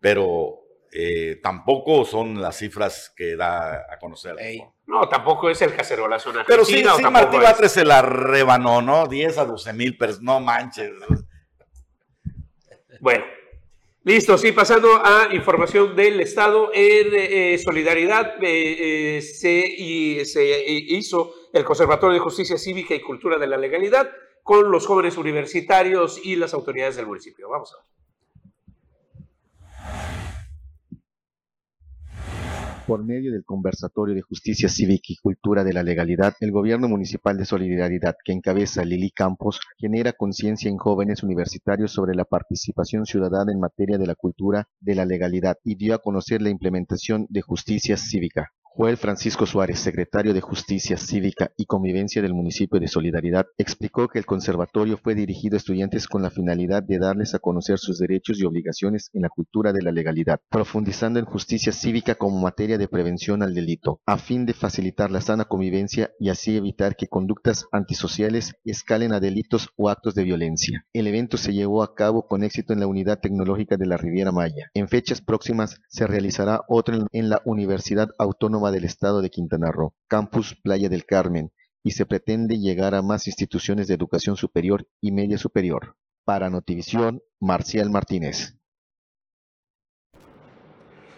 [0.00, 4.34] Pero eh, tampoco son las cifras que da a conocer.
[4.86, 9.06] No, tampoco es el cacerolazo Pero sí, sí Martí Batres se la rebanó, ¿no?
[9.06, 10.90] 10 a 12 mil, pero no manches.
[13.00, 13.24] Bueno,
[14.02, 21.32] listo, sí, pasando a información del Estado, en eh, solidaridad eh, se, y, se hizo
[21.52, 24.10] el Conservatorio de Justicia Cívica y Cultura de la Legalidad
[24.42, 27.48] con los jóvenes universitarios y las autoridades del municipio.
[27.48, 27.99] Vamos a ver.
[32.86, 37.36] Por medio del Conversatorio de Justicia Cívica y Cultura de la Legalidad, el Gobierno Municipal
[37.36, 43.52] de Solidaridad, que encabeza Lili Campos, genera conciencia en jóvenes universitarios sobre la participación ciudadana
[43.52, 47.42] en materia de la cultura de la legalidad y dio a conocer la implementación de
[47.42, 48.50] justicia cívica.
[48.96, 54.24] Francisco Suárez, secretario de Justicia Cívica y Convivencia del municipio de Solidaridad, explicó que el
[54.24, 58.46] conservatorio fue dirigido a estudiantes con la finalidad de darles a conocer sus derechos y
[58.46, 63.42] obligaciones en la cultura de la legalidad, profundizando en justicia cívica como materia de prevención
[63.42, 68.54] al delito, a fin de facilitar la sana convivencia y así evitar que conductas antisociales
[68.64, 70.86] escalen a delitos o actos de violencia.
[70.94, 74.32] El evento se llevó a cabo con éxito en la Unidad Tecnológica de la Riviera
[74.32, 74.70] Maya.
[74.72, 79.94] En fechas próximas se realizará otro en la Universidad Autónoma del Estado de Quintana Roo,
[80.08, 81.52] Campus Playa del Carmen,
[81.82, 85.96] y se pretende llegar a más instituciones de educación superior y media superior.
[86.24, 88.56] Para Notivisión, Marcial Martínez.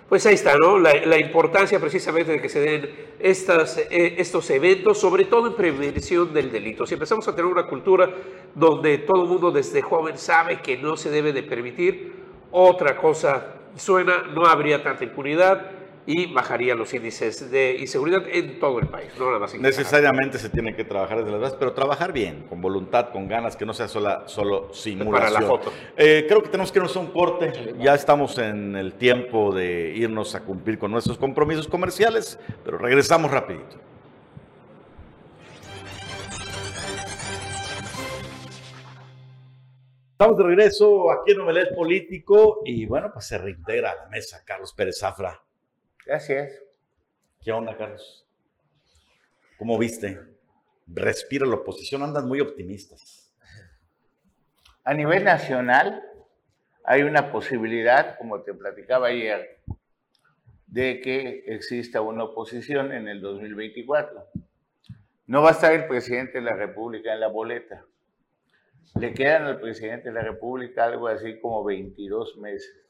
[0.08, 0.78] Pues ahí está, ¿no?
[0.78, 2.88] La, la importancia precisamente de que se den
[3.18, 6.86] estas, eh, estos eventos, sobre todo en prevención del delito.
[6.86, 8.10] Si empezamos a tener una cultura
[8.54, 12.12] donde todo el mundo desde joven sabe que no se debe de permitir,
[12.50, 18.78] otra cosa suena, no habría tanta impunidad y bajaría los índices de inseguridad en todo
[18.80, 19.78] el país, no nada más en Quintana Roo.
[19.78, 23.56] Necesariamente se tiene que trabajar desde las bases, pero trabajar bien, con voluntad, con ganas,
[23.56, 25.12] que no sea sola, solo simulación.
[25.12, 25.72] Para la foto.
[25.96, 27.74] Eh, creo que tenemos que irnos a un corte.
[27.78, 33.30] Ya estamos en el tiempo de irnos a cumplir con nuestros compromisos comerciales, pero regresamos
[33.30, 33.76] rapidito.
[40.12, 44.42] Estamos de regreso aquí en Omelet Político y bueno, pues se reintegra a la mesa
[44.44, 45.42] Carlos Pérez Zafra.
[46.04, 46.52] Gracias.
[47.40, 48.26] ¿Qué onda, Carlos?
[49.58, 50.18] ¿Cómo viste?
[50.86, 53.32] Respira la oposición, andan muy optimistas.
[54.84, 56.02] A nivel nacional
[56.84, 59.60] hay una posibilidad, como te platicaba ayer,
[60.66, 64.26] de que exista una oposición en el 2024.
[65.26, 67.84] No va a estar el presidente de la República en la boleta.
[68.98, 72.82] Le quedan al presidente de la República algo así como 22 meses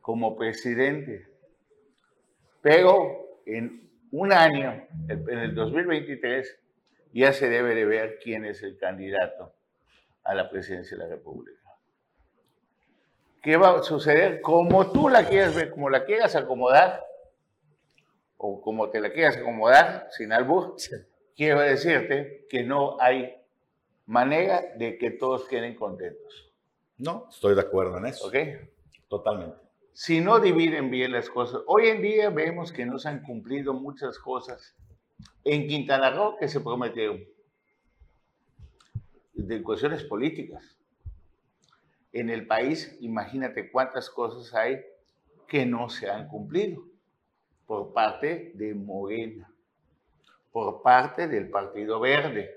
[0.00, 1.33] como presidente.
[2.64, 6.58] Pero en un año, en el 2023,
[7.12, 9.54] ya se debe de ver quién es el candidato
[10.22, 11.60] a la presidencia de la República.
[13.42, 14.40] ¿Qué va a suceder?
[14.40, 17.04] Como tú la quieras ver, como la quieras acomodar,
[18.38, 20.76] o como te la quieras acomodar, sin albur,
[21.36, 23.36] quiero decirte que no hay
[24.06, 26.50] manera de que todos queden contentos.
[26.96, 28.26] No, estoy de acuerdo en eso.
[28.26, 28.36] ¿Ok?
[29.06, 29.63] Totalmente.
[29.96, 33.74] Si no dividen bien las cosas, hoy en día vemos que no se han cumplido
[33.74, 34.74] muchas cosas
[35.44, 37.22] en Quintana Roo que se prometieron
[39.34, 40.76] de cuestiones políticas.
[42.12, 44.84] En el país, imagínate cuántas cosas hay
[45.46, 46.82] que no se han cumplido
[47.64, 49.48] por parte de Morena,
[50.50, 52.50] por parte del Partido Verde,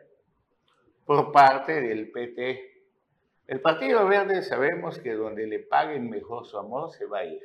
[1.05, 2.76] por parte del PT.
[3.47, 7.41] El Partido Verde sabemos que donde le paguen mejor su amor se va a ir.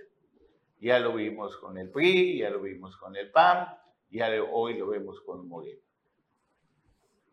[0.81, 3.69] Ya lo vimos con el PRI, ya lo vimos con el PAN,
[4.11, 5.81] ya hoy lo vemos con Morena.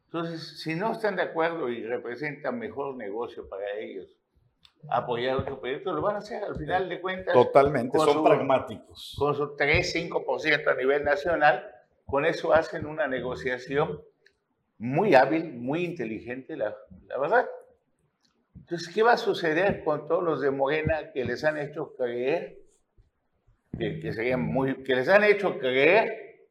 [0.06, 4.08] Entonces, si no están de acuerdo y representan mejor negocio para ellos
[4.90, 7.34] apoyar otro proyecto, lo van a hacer al final de cuentas.
[7.34, 9.16] Totalmente, son su- pragmáticos.
[9.18, 11.70] Con su 3-5% a nivel nacional,
[12.06, 14.02] con eso hacen una negociación
[14.78, 16.76] muy hábil, muy inteligente, la,
[17.08, 17.50] la verdad.
[18.70, 22.60] Entonces, ¿qué va a suceder con todos los de Morena que les han hecho creer,
[23.76, 26.46] que, que serían muy, que les han hecho creer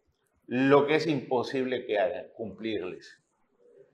[0.49, 3.23] lo que es imposible que hagan, cumplirles?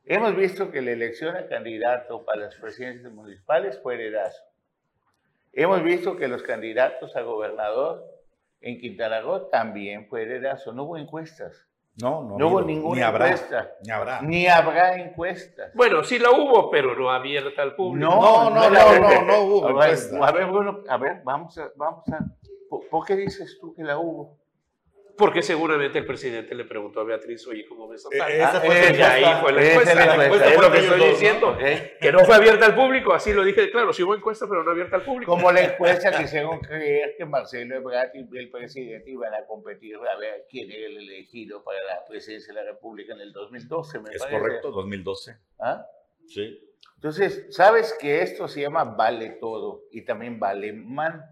[0.07, 4.43] Hemos visto que la elección a candidato para las presidencias municipales fue heredazo.
[5.53, 8.05] Hemos visto que los candidatos a gobernador
[8.63, 10.73] en Quintana Roo también fue heredazo.
[10.73, 11.67] No hubo encuestas.
[12.02, 13.70] No, no, No hubo ninguna ni habrá, encuesta.
[13.85, 14.22] Ni habrá.
[14.22, 15.72] Ni habrá encuestas.
[15.74, 18.11] Bueno, sí la hubo, pero no abierta al público.
[18.11, 20.26] No, no, no, no, no hubo A ver, encuesta.
[20.26, 22.18] a ver, bueno, a ver, vamos a, vamos a.
[22.68, 24.38] ¿Por, por qué dices tú que la hubo?
[25.16, 28.61] Porque seguramente el presidente le preguntó a Beatriz, oye, ¿cómo ves esa Eh, esa Ah,
[28.61, 29.90] fue Y ahí fue la encuesta.
[29.92, 31.12] es la La encuesta, es lo que estoy dos, ¿no?
[31.12, 31.48] diciendo.
[31.50, 31.59] ¿ok?
[32.00, 33.92] Que no fue abierta al público, así lo dije claro.
[33.92, 35.31] Sí hubo encuesta, pero no abierta al público.
[35.33, 39.96] Como la encuesta que hicieron creer que Marcelo Ebrard y el presidente iban a competir
[39.96, 44.00] a ver quién era el elegido para la presidencia de la República en el 2012,
[44.00, 44.38] me Es parece.
[44.40, 45.37] correcto, 2012.
[45.61, 45.87] ¿Ah?
[46.27, 46.59] Sí.
[46.96, 51.22] Entonces, ¿sabes que esto se llama vale todo y también vale man?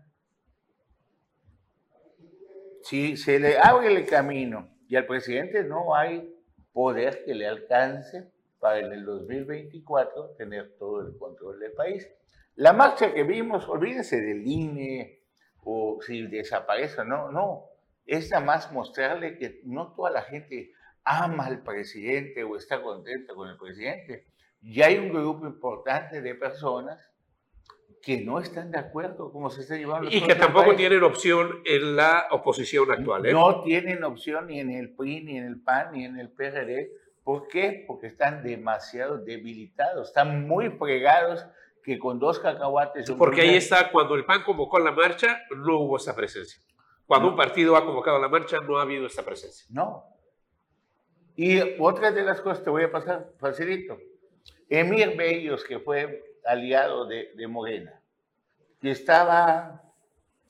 [2.82, 6.34] Si se le abre el camino y al presidente no hay
[6.72, 12.08] poder que le alcance para en el 2024 tener todo el control del país.
[12.56, 15.20] La marcha que vimos, olvídense del INE
[15.64, 17.66] o si desaparece no, no.
[18.04, 20.72] Es nada más mostrarle que no toda la gente
[21.04, 24.26] ama al presidente o está contenta con el presidente.
[24.60, 27.11] Y hay un grupo importante de personas
[28.02, 30.78] que no están de acuerdo con cómo se está llevando Y que tampoco país.
[30.78, 33.24] tienen opción en la oposición actual.
[33.26, 33.32] ¿eh?
[33.32, 36.90] No tienen opción ni en el PRI, ni en el PAN, ni en el PRD.
[37.22, 37.84] ¿Por qué?
[37.86, 41.46] Porque están demasiado debilitados, están muy fregados
[41.84, 43.08] que con dos cacahuates...
[43.12, 46.60] Porque ahí está, cuando el PAN convocó la marcha, no hubo esa presencia.
[47.06, 49.64] Cuando un partido ha convocado la marcha, no ha habido esta presencia.
[49.70, 50.04] No.
[51.36, 53.96] Y otra de las cosas te voy a pasar facilito.
[54.68, 58.00] Emir Bellos, que fue aliado de, de Morena,
[58.80, 59.82] que estaba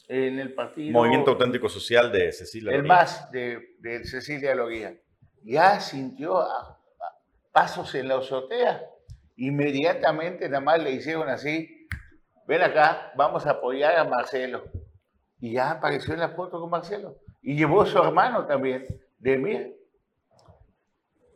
[0.09, 0.93] en el partido...
[0.93, 2.71] Movimiento Auténtico Social de Cecilia.
[2.73, 2.93] el Loría.
[2.95, 4.95] más de, de Cecilia Loría,
[5.43, 6.79] ya sintió a- a-
[7.53, 8.85] pasos en la azotea.
[9.37, 11.87] Inmediatamente nada más le hicieron así,
[12.47, 14.65] ven acá, vamos a apoyar a Marcelo.
[15.41, 17.17] Y ya apareció en la foto con Marcelo.
[17.43, 18.87] Y llevó a su hermano también,
[19.19, 19.75] de mí,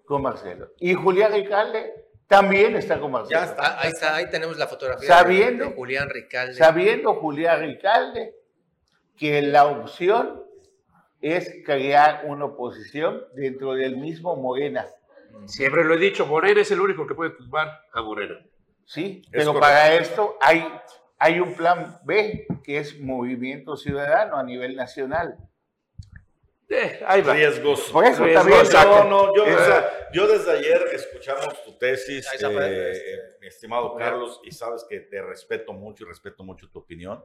[0.04, 0.68] con Marcelo.
[0.78, 3.38] Y Julián Ricalde también está con Marcelo.
[3.40, 6.54] Ya está, Ah, ahí está, ahí tenemos la fotografía Sabiendo- de Julián Ricalde.
[6.54, 8.34] Sabiendo Julián Ricalde
[9.16, 10.42] que la opción
[11.20, 14.86] es crear una oposición dentro del mismo Morena.
[15.46, 18.34] Siempre lo he dicho, Morena es el único que puede tumbar a Morena.
[18.84, 19.60] Sí, Es pero correcto.
[19.60, 20.66] para esto hay,
[21.18, 25.36] hay un plan B, que es Movimiento Ciudadano a nivel nacional.
[26.68, 27.32] Eh, ahí va.
[27.34, 27.92] Riesgoso.
[27.92, 32.26] Por eso también No, no, yo, Eh, o sea, yo desde ayer escuchamos tu tesis,
[32.26, 33.14] eh, este.
[33.14, 37.24] eh, mi estimado Carlos, y sabes que te respeto mucho y respeto mucho tu opinión,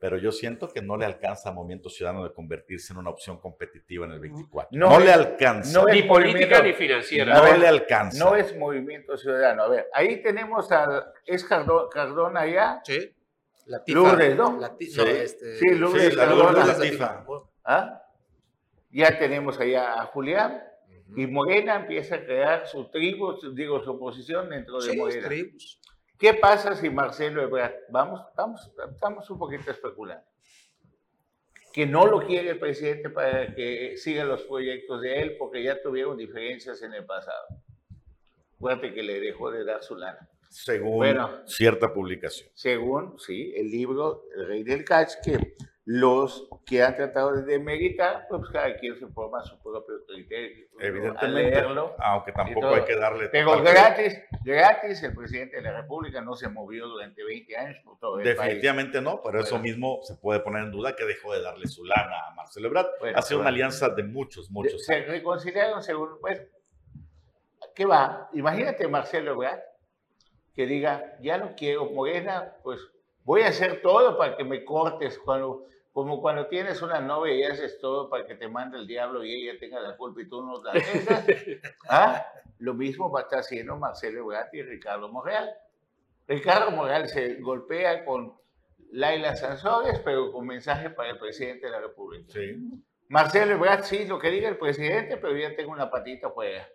[0.00, 3.40] pero yo siento que no le alcanza al Movimiento Ciudadano de convertirse en una opción
[3.40, 4.68] competitiva en el 24.
[4.78, 5.76] No No, le alcanza.
[5.80, 7.34] no Ni política ni financiera.
[7.34, 8.24] No A le alcanza.
[8.24, 9.64] No es Movimiento Ciudadano.
[9.64, 11.12] A ver, ahí tenemos a...
[11.26, 12.80] ¿Es Cardona, Cardona allá?
[12.84, 13.12] Sí.
[13.66, 13.98] La tifa.
[13.98, 14.56] Lourdes, ¿no?
[14.60, 14.98] La ti- Sí.
[14.98, 16.42] no, este, Sí, Lourdes Sí, la Cardona.
[16.52, 17.18] Lourdes la la tifa.
[17.26, 17.42] tifa.
[17.64, 18.02] ¿Ah?
[18.90, 20.62] Ya tenemos allá a Julián.
[21.16, 25.26] Y Morena empieza a crear su tribu, digo, su oposición dentro de Sí, Morena.
[25.26, 25.80] tribus.
[26.18, 30.26] ¿Qué pasa si Marcelo Ebrard, vamos, vamos, estamos un poquito especulando,
[31.72, 35.80] que no lo quiere el presidente para que siga los proyectos de él porque ya
[35.80, 37.46] tuvieron diferencias en el pasado?
[38.56, 40.28] Acuérdate que le dejó de dar su lana.
[40.50, 41.46] Según Bueno.
[41.46, 42.50] cierta publicación.
[42.52, 45.54] Según, sí, el libro El Rey del Catch, que
[45.90, 50.66] los que han tratado de demeritar, pues cada quien se forma su propio criterio.
[50.78, 53.30] Evidentemente, leerlo, aunque tampoco hay que darle...
[53.30, 57.98] Pero gratis, gratis, el presidente de la República no se movió durante 20 años por
[57.98, 58.36] todo el país.
[58.36, 59.62] Definitivamente no, pero eso Bueno.
[59.62, 62.88] mismo se puede poner en duda que dejó de darle su lana a Marcelo Ebrard.
[63.00, 63.48] Bueno, ha sido bueno.
[63.48, 65.08] una alianza de muchos, muchos Se años.
[65.08, 66.42] reconciliaron según, pues,
[67.74, 68.28] ¿qué va?
[68.34, 69.60] Imagínate Marcelo Ebrard
[70.54, 72.78] que diga, ya no quiero Morena, pues
[73.24, 77.42] voy a hacer todo para que me cortes, cuando, como cuando tienes una novia y
[77.44, 80.42] haces todo para que te mande el diablo y ella tenga la culpa y tú
[80.42, 81.26] no la tengas.
[81.88, 82.26] ¿Ah?
[82.58, 85.52] Lo mismo va a estar haciendo Marcelo Ebrard y Ricardo Morreal.
[86.26, 88.34] Ricardo Morreal se golpea con
[88.92, 92.32] Laila Sansores, pero con mensaje para el presidente de la República.
[92.32, 92.82] Sí.
[93.08, 96.68] Marcelo Ebrard, sí, lo que diga el presidente, pero ya tengo una patita fuera.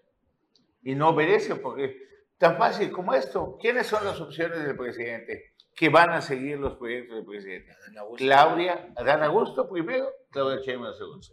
[0.81, 2.01] Y no obedece porque
[2.37, 3.57] tan fácil como esto.
[3.59, 7.75] ¿Quiénes son las opciones del presidente que van a seguir los proyectos del presidente?
[8.17, 11.27] Claudia, Adán Augusto primero, Claudia Sheinbaum segundo.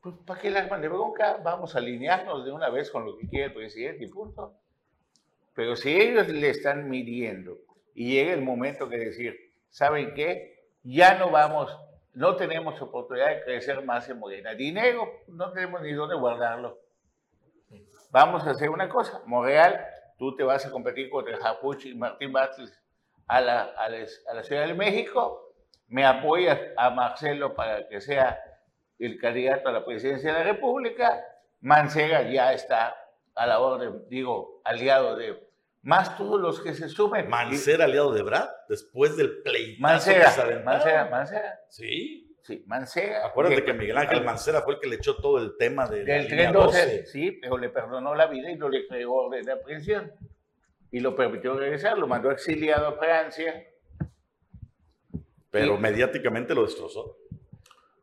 [0.00, 1.38] Pues, ¿para qué la arman de bronca?
[1.44, 4.54] Vamos a alinearnos de una vez con lo que quiere el presidente y punto.
[5.54, 7.58] Pero si ellos le están midiendo
[7.94, 9.36] y llega el momento que decir,
[9.70, 10.66] ¿saben qué?
[10.82, 11.76] Ya no vamos,
[12.14, 14.54] no tenemos oportunidad de crecer más en Morena.
[14.54, 16.80] Dinero, no tenemos ni dónde guardarlo.
[18.10, 19.22] Vamos a hacer una cosa.
[19.26, 19.86] Monreal,
[20.22, 22.72] tú te vas a competir contra Japuch y Martín Bartels
[23.26, 25.52] a la, a, la, a la Ciudad de México.
[25.88, 28.38] Me apoyas a Marcelo para que sea
[29.00, 31.24] el candidato a la presidencia de la República.
[31.60, 32.94] Mancera ya está
[33.34, 35.44] a la orden, digo, aliado de
[35.82, 37.28] más todos los que se sumen.
[37.28, 40.64] Mancera aliado de Ebrard después del pleitazo que se Mancera, aventaron.
[40.64, 41.60] Mancera, Mancera.
[41.68, 42.31] Sí.
[42.42, 43.26] Sí, Mancera.
[43.26, 46.26] Acuérdate que Miguel Ángel Mancera fue el que le echó todo el tema de Del
[46.26, 47.06] tren 12, 12.
[47.06, 50.12] sí, pero le perdonó la vida y no le creó orden de aprehensión.
[50.90, 53.64] Y lo permitió regresar, lo mandó exiliado a Francia.
[55.50, 57.16] Pero mediáticamente lo destrozó.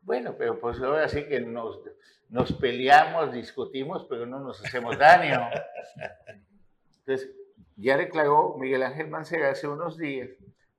[0.02, 1.80] Bueno, pero pues ahora sí que nos,
[2.30, 5.38] nos peleamos, discutimos, pero no nos hacemos daño.
[7.00, 7.30] Entonces,
[7.76, 10.30] ya declaró Miguel Ángel Mancera hace unos días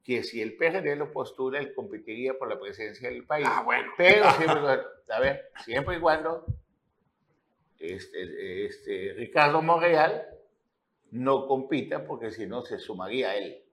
[0.04, 3.48] que si el PRD lo postula, él competiría por la presidencia del país.
[3.50, 3.92] Ah, bueno.
[3.98, 6.46] Pero siempre, y cuando- a ver, siempre y cuando
[7.80, 10.26] este, este, Ricardo Monreal
[11.12, 13.64] no compita, porque si no se sumaría a él.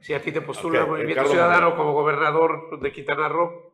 [0.00, 1.76] Si a ti te postula Ok, el Movimiento Ricardo Ciudadano Monreal.
[1.76, 3.72] como gobernador de Quintana Roo,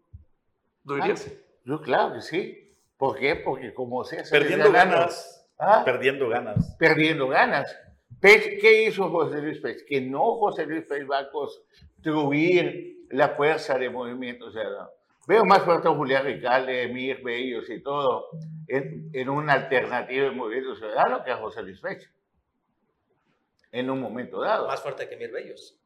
[0.84, 1.30] ¿no irías?
[1.64, 2.60] Yo, claro que sí.
[2.96, 3.36] ¿Por qué?
[3.36, 4.94] Porque como sea, se Perdiendo les da gana.
[4.96, 5.46] ganas.
[5.58, 5.82] ¿Ah?
[5.84, 6.76] Perdiendo ganas.
[6.78, 7.76] perdiendo ganas.
[8.20, 9.84] Pech, ¿Qué hizo José Luis Pech?
[9.86, 14.90] Que no José Luis Pech va a construir la fuerza de movimiento ciudadano.
[15.26, 18.28] Veo más fuerte a Julián Ricalde, Emir Bellos y todo
[18.68, 22.10] en, en una alternativa de movimiento ciudadano que a José Luis Pech.
[23.72, 24.68] En un momento dado.
[24.68, 25.78] Más fuerte que Mir Bellos.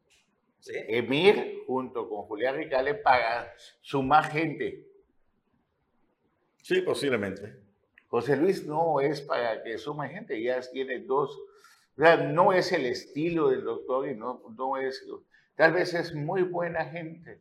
[0.60, 0.74] ¿Sí?
[0.88, 4.84] Emir, junto con Julián Ricalde, para sumar gente.
[6.62, 7.56] Sí, posiblemente.
[8.08, 11.38] José Luis no es para que sume gente, ya tiene dos.
[11.98, 15.04] O sea, no es el estilo del doctor y no, no es.
[15.56, 17.40] Tal vez es muy buena gente.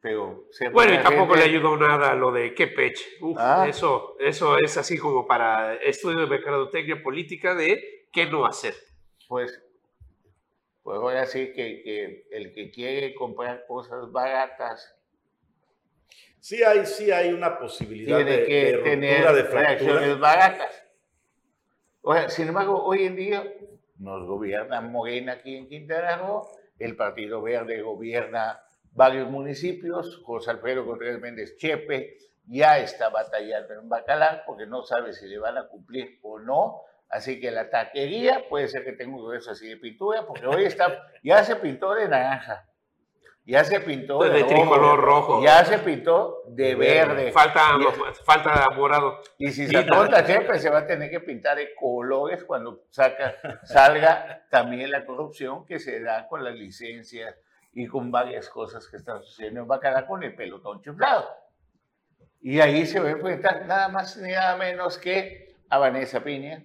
[0.00, 0.44] Pero.
[0.72, 3.18] Bueno, y tampoco le ayudó nada lo de Kepech.
[3.20, 3.66] Uf, Ah.
[3.68, 8.74] eso, eso es así como para estudio de mercadotecnia política de qué no hacer.
[9.26, 9.60] Pues.
[10.84, 14.96] Pues ahora sí que, que el que quiere comprar cosas baratas
[16.38, 19.62] Sí hay, sí hay una posibilidad tiene de, que de tener ruptura, de fractura.
[19.68, 20.85] reacciones baratas.
[22.08, 23.42] O sin embargo, hoy en día
[23.98, 26.48] nos gobierna Morena aquí en Quintana Roo,
[26.78, 28.60] el Partido Verde gobierna
[28.92, 35.14] varios municipios, José Alfredo Contreras Méndez Chepe ya está batallando en Bacalar porque no sabe
[35.14, 39.16] si le van a cumplir o no, así que la taquería puede ser que tenga
[39.16, 42.68] un grueso así de pintura, porque hoy está, ya se pintó de naranja,
[43.46, 45.42] ya se pintó de, De rojo, tricolor rojo.
[45.42, 47.30] ya se pintó de verde.
[47.32, 49.20] Falta, Ya- falta morado.
[49.38, 54.44] y si sacó siempre se va a tener que pintar de colores cuando saca, salga
[54.50, 57.34] también la corrupción que se da con las licencias
[57.72, 61.28] y con varias cosas que están sucediendo en Bacalar con el pelotón chiflado.
[62.40, 66.64] Y ahí se va a enfrentar nada más ni nada menos que a Vanessa Piña,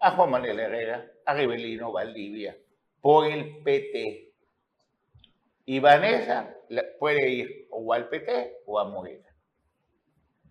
[0.00, 2.56] a Juan Manuel Herrera, a Rivelino Valdivia,
[3.00, 4.31] por el PT.
[5.64, 6.56] Y Vanessa
[6.98, 9.28] puede ir o al PT o a Morena.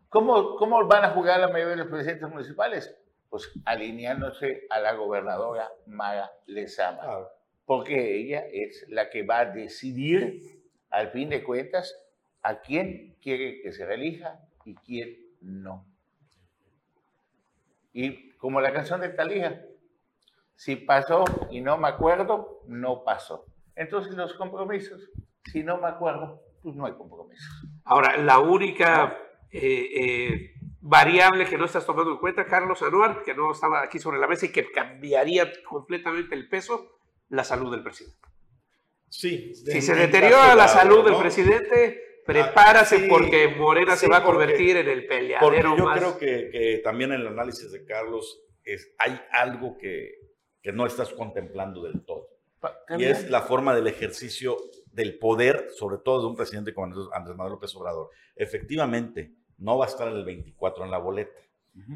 [0.10, 2.96] ¿Cómo, ¿Cómo van a jugar la mayoría de los presidentes municipales?
[3.30, 7.30] Pues alineándose a la gobernadora Mara Lezama,
[7.66, 11.98] porque ella es la que va a decidir, al fin de cuentas,
[12.42, 15.86] a quién quiere que se reelija y quién no.
[17.94, 19.66] Y como la canción de Talía,
[20.56, 23.46] si pasó y no me acuerdo, no pasó.
[23.76, 25.10] Entonces los compromisos,
[25.52, 27.50] si no me acuerdo, pues no hay compromisos.
[27.86, 29.18] Ahora, la única
[29.52, 30.52] eh, eh,
[30.82, 34.28] variable que no estás tomando en cuenta, Carlos Anuar, que no estaba aquí sobre la
[34.28, 37.00] mesa y que cambiaría completamente el peso,
[37.30, 38.18] la salud del presidente.
[39.10, 39.54] Sí.
[39.56, 44.40] Si se deteriora la salud del presidente, prepárase sí, porque Morena se va a porque-
[44.40, 45.98] convertir en el Porque peleadero yo más.
[46.00, 50.12] creo que, que también en el análisis de Carlos es, hay algo que,
[50.62, 52.28] que no estás contemplando del todo.
[52.62, 54.56] Pa- Y es la forma del ejercicio
[54.94, 58.10] del poder, sobre todo de un presidente como Andrés Manuel López Obrador.
[58.36, 61.40] Efectivamente, no va a estar el 24 en la boleta.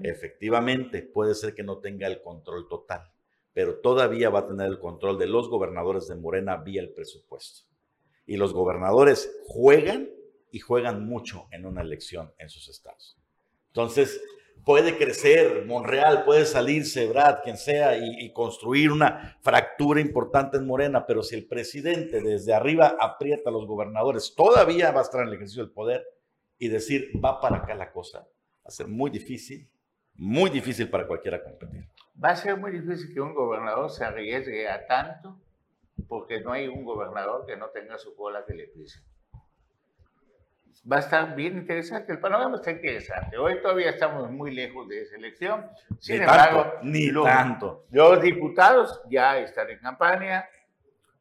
[0.03, 3.11] Efectivamente, puede ser que no tenga el control total,
[3.53, 7.67] pero todavía va a tener el control de los gobernadores de Morena vía el presupuesto.
[8.25, 10.09] Y los gobernadores juegan
[10.51, 13.17] y juegan mucho en una elección en sus estados.
[13.67, 14.21] Entonces,
[14.63, 20.65] puede crecer Monreal, puede salirse Brad, quien sea, y, y construir una fractura importante en
[20.65, 25.21] Morena, pero si el presidente desde arriba aprieta a los gobernadores, todavía va a estar
[25.21, 26.05] en el ejercicio del poder
[26.57, 29.69] y decir, va para acá la cosa, va a ser muy difícil,
[30.15, 31.87] muy difícil para cualquiera competir.
[32.23, 35.41] Va a ser muy difícil que un gobernador se arriesgue a tanto
[36.07, 38.99] porque no hay un gobernador que no tenga su cola que le pise.
[40.91, 43.37] Va a estar bien interesante, el panorama está interesante.
[43.37, 45.65] Hoy todavía estamos muy lejos de esa elección.
[45.99, 47.85] Sin ni embargo, tanto, ni los, tanto.
[47.89, 50.47] los diputados ya están en campaña,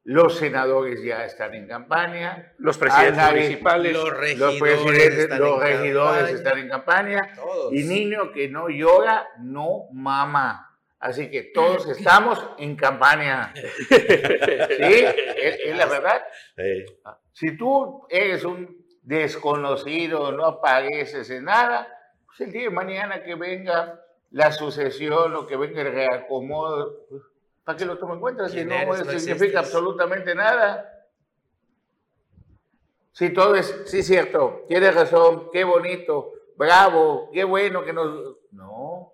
[0.04, 3.92] los senadores ya están en campaña, Los presidentes nadie- municipales.
[3.94, 6.36] Los los regidores, presidentes, están los en regidores campaña.
[6.36, 7.32] están en campaña.
[7.34, 7.72] Todos.
[7.72, 10.70] Y niño que no llora, no mama.
[10.98, 13.54] Así que todos estamos en campaña.
[13.88, 15.04] Sí,
[15.38, 16.22] es, es la verdad.
[16.58, 16.84] Eh,
[17.32, 21.86] Si tú eres un desconocido, no apareces en nada,
[22.26, 24.00] pues el día de mañana que venga
[24.30, 27.22] la sucesión o que venga el reacomodo, pues,
[27.62, 28.48] ¿para qué lo tomo en cuenta?
[28.48, 29.56] Si ¿Quién no, significa existes.
[29.56, 30.90] absolutamente nada.
[33.12, 38.36] Si todo es, sí, cierto, tienes razón, qué bonito, bravo, qué bueno que nos...
[38.50, 39.12] No.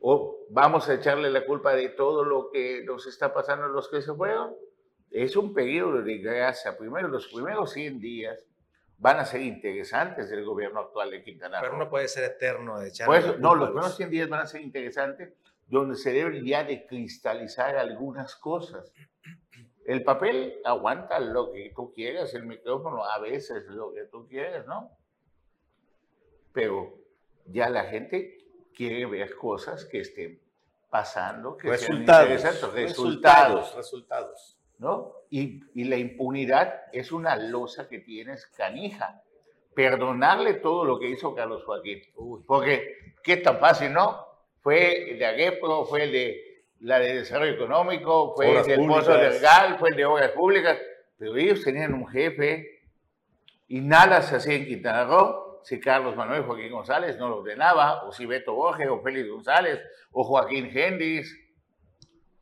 [0.00, 3.88] O vamos a echarle la culpa de todo lo que nos está pasando a los
[3.88, 4.54] que se fueron.
[5.10, 6.76] Es un periodo de grasa.
[6.76, 8.38] Primero, los primeros 100 días
[8.98, 11.68] van a ser interesantes del gobierno actual de Quintana Roo.
[11.68, 14.46] Pero no puede ser eterno de eso, la no, los primeros 100 días van a
[14.46, 15.34] ser interesantes,
[15.66, 18.92] donde se deben ya de cristalizar algunas cosas.
[19.84, 24.66] El papel aguanta lo que tú quieras, el micrófono a veces lo que tú quieras,
[24.66, 24.90] ¿no?
[26.52, 26.98] Pero
[27.46, 28.38] ya la gente
[28.74, 30.40] quiere ver cosas que estén
[30.90, 34.55] pasando, que sean resultados, interesantes, resultados, resultados.
[34.78, 35.12] ¿No?
[35.30, 39.22] Y, y la impunidad es una losa que tienes canija.
[39.74, 42.02] Perdonarle todo lo que hizo Carlos Joaquín.
[42.46, 44.24] Porque, ¿qué tan fácil, no?
[44.62, 48.86] Fue el de Aguepro, fue el de la de Desarrollo Económico, fue Obras el de
[48.86, 50.78] Pozo del Gal, fue el de Obras Públicas.
[51.18, 52.82] Pero ellos tenían un jefe
[53.68, 58.04] y nada se hacía en Quintana Roo si Carlos Manuel Joaquín González no lo ordenaba,
[58.04, 61.36] o si Beto Borges, o Félix González, o Joaquín Hendrix,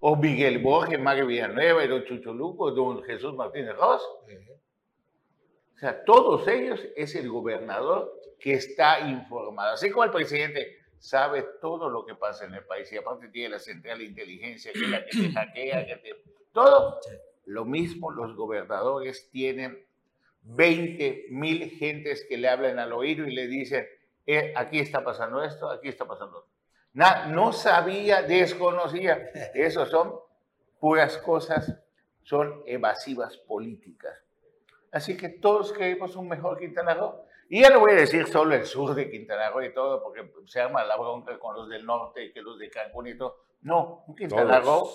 [0.06, 4.02] o Miguel Borges, Mario Villanueva, y don Chucho Luco, don Jesús Martínez Ross.
[5.74, 9.72] O sea, todos ellos es el gobernador que está informado.
[9.72, 13.48] Así como el presidente sabe todo lo que pasa en el país y aparte tiene
[13.48, 16.22] la central de inteligencia que es la que te hackea, que te...
[16.52, 17.00] Todo.
[17.46, 19.86] Lo mismo los gobernadores tienen
[20.42, 23.86] 20 mil gentes que le hablan al oído y le dicen,
[24.26, 26.53] eh, aquí está pasando esto, aquí está pasando esto.
[26.94, 29.30] Na- no sabía, desconocía.
[29.54, 30.14] Eso son
[30.80, 31.76] puras cosas,
[32.22, 34.18] son evasivas políticas.
[34.92, 37.24] Así que todos queremos un mejor Quintana Roo.
[37.48, 40.32] Y ya no voy a decir solo el sur de Quintana Roo y todo, porque
[40.46, 43.44] se arma la bronca con los del norte y que los de Cancún y todo.
[43.62, 44.88] No, un Quintana Roo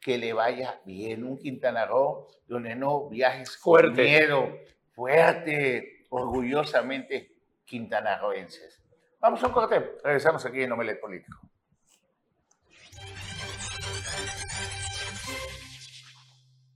[0.00, 4.02] que le vaya bien, un Quintana Roo donde no viajes con Fuerte.
[4.02, 4.48] miedo,
[4.92, 7.34] fuerte, orgullosamente
[7.64, 8.79] quintanarroenses.
[9.20, 11.38] Vamos a un corte, regresamos aquí en Omelet Político.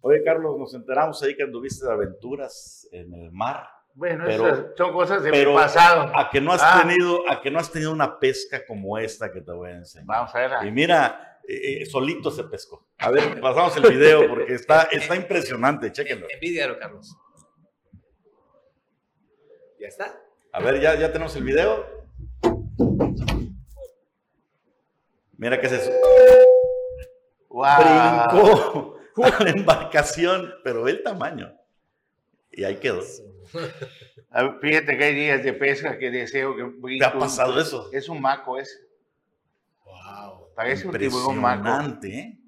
[0.01, 3.67] Oye, Carlos, nos enteramos ahí que anduviste de aventuras en el mar.
[3.95, 6.13] Bueno, Pero- esas son cosas de pero mi pasado.
[6.15, 6.83] A que no has Ah.
[6.83, 10.07] tenido, a que no has tenido una pesca como esta que te voy a enseñar.
[10.07, 10.67] Vamos a verla.
[10.67, 12.87] Y mira, eh, eh, solito se pescó.
[12.99, 16.27] A ver, pasamos el video porque está, está impresionante, chéquenlo.
[16.29, 17.17] Envidialo, Carlos.
[19.79, 20.21] Ya está.
[20.53, 22.04] A ver, ya, ya tenemos el video.
[25.37, 25.91] Mira qué es eso.
[27.49, 27.67] Wow.
[27.79, 31.53] Brincó a la embarcación, pero ve el tamaño.
[32.51, 33.01] Y ahí quedó.
[33.53, 37.61] Ver, Fíjate que hay días de pesca que deseo que ¿Te brinque ha un- pasado
[37.61, 37.89] eso?
[37.93, 38.75] Es un maco ese.
[39.85, 40.49] Wow.
[40.55, 41.69] Parece un tiburón maco.
[42.07, 42.39] ¿eh?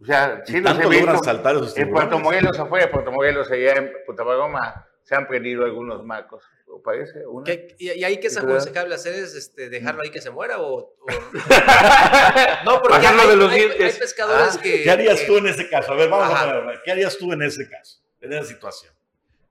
[0.00, 1.24] O sea, sí Y los he visto.
[1.24, 2.18] saltar esos En Puerto.
[2.18, 6.44] Morelos, afuera de Puerto Morelos, allá en Punta Paloma, se han prendido algunos macos.
[6.66, 7.26] ¿O parece?
[7.26, 7.44] Una.
[7.44, 9.14] ¿Qué- y, y ahí qué es aconsejable hacer?
[9.14, 10.74] ¿Es este, dejarlo ahí que se muera o...?
[10.80, 10.94] o-
[12.66, 14.82] no, porque hay, de los hay- hay pescadores Ah, que...
[14.82, 15.92] ¿Qué harías que- tú en ese caso?
[15.92, 16.50] A ver, vamos Ajá.
[16.50, 18.02] a poner, ¿qué harías tú en ese caso?
[18.20, 18.92] En esa situación.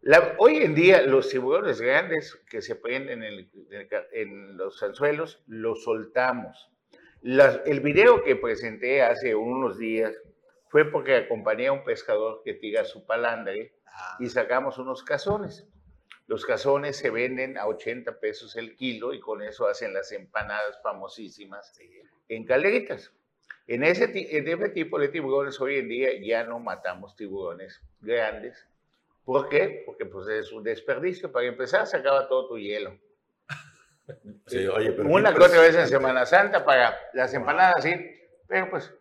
[0.02, 4.06] La- hoy en día los tiburones grandes que se prenden en, el- en el ca-
[4.12, 6.70] en los anzuelos los soltamos.
[7.24, 10.14] Las- el video que presenté hace unos días
[10.70, 15.68] fue porque acompañé a un pescador que tira su palandre Ah, y sacamos unos cazones.
[16.28, 20.80] Los cazones se venden a 80 pesos el kilo y con eso hacen las empanadas
[20.84, 21.74] famosísimas
[22.28, 23.12] en calderitas.
[23.66, 24.06] En ese,
[24.38, 28.68] en ese tipo de tiburones hoy en día ya no matamos tiburones grandes.
[29.24, 29.84] ¿Por qué?
[29.86, 31.32] Porque pues es un desperdicio.
[31.32, 32.98] Para empezar, se acaba todo tu hielo.
[34.46, 35.86] Sí, oye, pero Una que otra vez en.
[35.86, 37.94] Semana Santa para las empanadas, sí.
[38.48, 38.94] Pero pues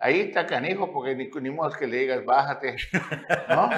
[0.00, 2.76] ahí está canijo porque ni, ni modo que le digas bájate,
[3.48, 3.70] ¿no?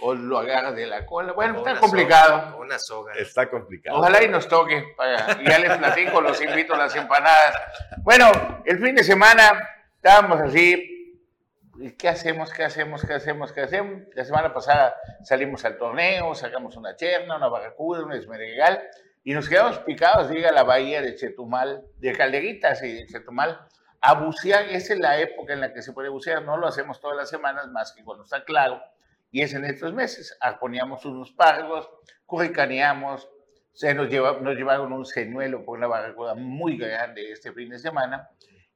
[0.00, 1.32] O lo agarras de la cola.
[1.32, 2.40] Bueno, está complicado.
[2.50, 3.12] soga, una soga.
[3.14, 3.98] Está complicado.
[3.98, 4.82] Ojalá y nos toque.
[4.96, 7.54] para- y ya les platico, los invito a las empanadas.
[8.02, 8.30] Bueno,
[8.64, 10.88] el fin de semana estábamos así.
[11.78, 12.52] ¿y ¿Qué hacemos?
[12.52, 13.04] ¿Qué hacemos?
[13.04, 13.52] ¿Qué hacemos?
[13.52, 14.02] ¿Qué hacemos?
[14.14, 18.82] La semana pasada salimos al torneo, sacamos una cherna, una barracuda, un esmeralgal
[19.24, 23.60] y nos quedamos picados, diga la bahía de Chetumal, de Calderitas y de Chetumal.
[24.04, 27.00] A bucear, esa es la época en la que se puede bucear, no lo hacemos
[27.00, 28.82] todas las semanas, más que cuando está claro,
[29.30, 30.36] y es en estos meses.
[30.40, 31.88] Arponíamos unos pargos,
[32.26, 33.28] curricaneamos,
[33.72, 37.78] se nos, lleva, nos llevaron un señuelo por una barracuda muy grande este fin de
[37.78, 38.28] semana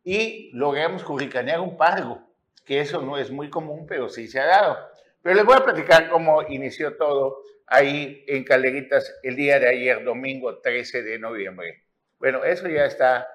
[0.04, 2.22] y logramos curricanear un pargo,
[2.64, 4.78] que eso no es muy común, pero sí se ha dado.
[5.22, 10.04] Pero les voy a platicar cómo inició todo ahí en Calderitas el día de ayer,
[10.04, 11.82] domingo 13 de noviembre.
[12.20, 13.26] Bueno, eso ya está,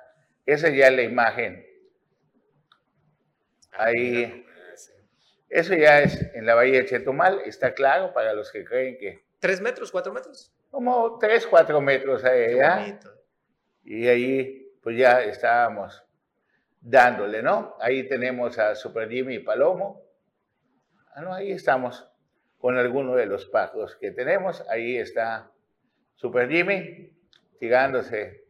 [0.45, 1.70] esa ya es la imagen.
[3.73, 4.45] Ahí,
[5.49, 9.23] eso ya es en la bahía de Chetumal, está claro para los que creen que
[9.39, 10.53] ¿Tres metros, cuatro metros?
[10.69, 12.77] como 3, 4 metros ahí, Qué ¿ya?
[12.77, 13.13] bonito.
[13.83, 16.03] Y ahí, pues ya estábamos
[16.79, 17.75] dándole, ¿no?
[17.81, 20.01] Ahí tenemos a Super Jimmy y Palomo.
[21.13, 22.07] Ah, no, ahí estamos
[22.57, 24.63] con alguno de los pájaros que tenemos.
[24.69, 25.51] Ahí está
[26.15, 27.11] Super Jimmy
[27.59, 28.45] tirándose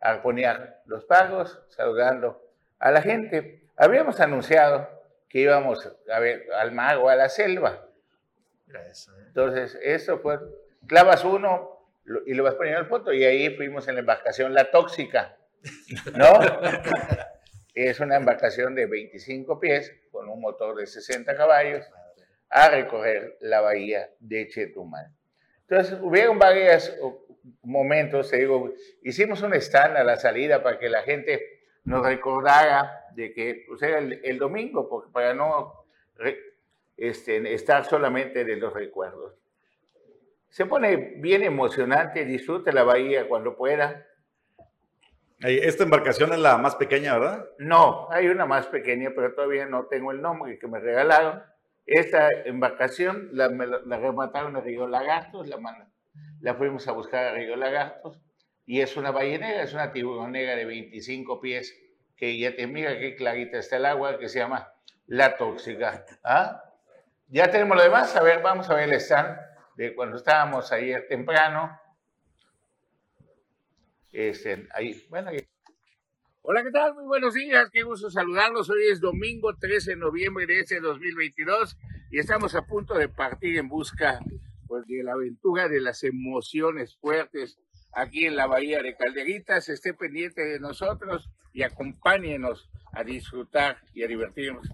[0.00, 2.40] a arponear los pájaros, saludando
[2.78, 3.63] a la gente.
[3.76, 4.88] Habíamos anunciado
[5.28, 7.88] que íbamos a ver al mar o a la selva.
[8.68, 8.92] ¿eh?
[9.26, 10.38] Entonces, eso fue,
[10.86, 11.84] clavas uno
[12.26, 15.36] y lo vas poniendo en foto y ahí fuimos en la embarcación La Tóxica,
[16.14, 16.38] ¿no?
[17.74, 21.84] es una embarcación de 25 pies con un motor de 60 caballos
[22.50, 25.10] a recorrer la bahía de Chetumal.
[25.62, 27.24] Entonces, hubieron varios o,
[27.62, 28.72] momentos, te digo,
[29.02, 31.53] hicimos un stand a la salida para que la gente
[31.84, 35.84] nos recordara de que pues, era el, el domingo, porque para no
[36.16, 36.38] re-
[36.96, 39.34] este, estar solamente de los recuerdos.
[40.48, 44.06] Se pone bien emocionante, disfrute la bahía cuando pueda.
[45.40, 47.44] Esta embarcación es la más pequeña, ¿verdad?
[47.58, 51.42] No, hay una más pequeña, pero todavía no tengo el nombre que me regalaron.
[51.86, 55.58] Esta embarcación la, la- remataron a Río Lagartos, la,
[56.40, 58.20] la fuimos a buscar a Río Lagartos,
[58.66, 61.76] y es una ballenera, es una tiburonera de 25 pies,
[62.16, 64.72] que ya te mira qué clarita está el agua, que se llama
[65.06, 66.04] La Tóxica.
[66.22, 66.62] ¿Ah?
[67.28, 68.14] Ya tenemos lo demás.
[68.16, 69.38] A ver, vamos a ver el stand
[69.76, 71.78] de cuando estábamos ayer temprano.
[74.12, 75.46] Este, ahí, bueno, ahí.
[76.42, 76.94] Hola, ¿qué tal?
[76.94, 78.70] Muy buenos días, qué gusto saludarlos.
[78.70, 81.76] Hoy es domingo 13 de noviembre de este 2022
[82.10, 84.20] y estamos a punto de partir en busca
[84.66, 87.58] pues, de la aventura, de las emociones fuertes
[87.94, 89.68] aquí en la Bahía de Calderitas.
[89.68, 94.68] Esté pendiente de nosotros y acompáñenos a disfrutar y a divertirnos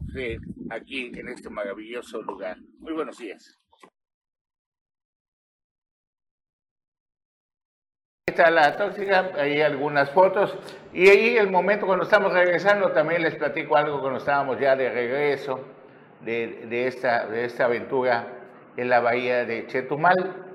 [0.71, 2.59] aquí en este maravilloso lugar.
[2.79, 3.57] Muy buenos días.
[8.31, 10.57] está la tóxica, hay algunas fotos.
[10.93, 14.89] Y ahí el momento cuando estamos regresando, también les platico algo cuando estábamos ya de
[14.89, 15.61] regreso
[16.21, 18.29] de, de esta, de esta aventura
[18.77, 20.50] en la bahía de Chetumal.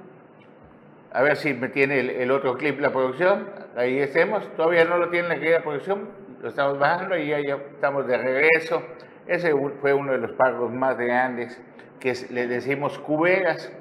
[1.15, 3.49] A ver si me tiene el, el otro clip la producción.
[3.77, 4.45] Ahí estemos.
[4.57, 6.09] Todavía no lo tiene la querida producción.
[6.41, 8.83] Lo estamos bajando y ya, ya estamos de regreso.
[9.25, 11.57] Ese fue uno de los pagos más grandes
[12.01, 13.71] que le decimos cuberas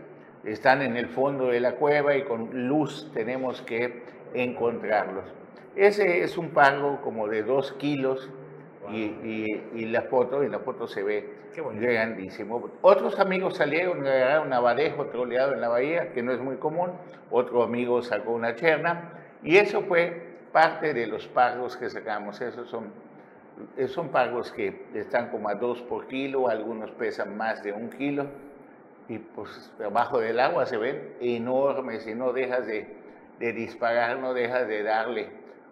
[0.44, 5.24] están en el fondo de la cueva y con luz tenemos que encontrarlos.
[5.74, 8.30] Ese es un pango como de dos kilos
[8.90, 11.34] y, y, la foto, en la foto se ve
[11.74, 12.70] grandísimo.
[12.82, 16.90] Otros amigos salieron, agarraron un abadejo troleado en la bahía, que no es muy común.
[17.30, 19.12] Otro amigo sacó una cherna
[19.42, 22.40] y eso fue parte de los pagos que sacamos.
[22.40, 22.92] Esos son,
[23.88, 28.26] son pagos que están como a dos por kilo, algunos pesan más de un kilo
[29.08, 32.86] y pues debajo del agua se ven enormes y no dejas de,
[33.38, 35.28] de disparar, no dejas de darle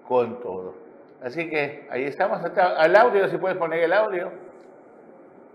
[0.07, 0.82] con todo.
[1.23, 4.33] Así que ahí estamos, al audio, si puedes poner el audio,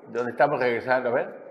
[0.08, 1.48] donde estamos regresando, a ver.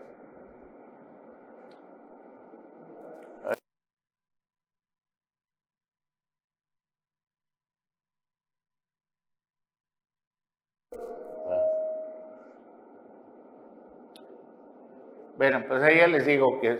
[15.36, 16.78] Bueno, pues ahí ya les digo que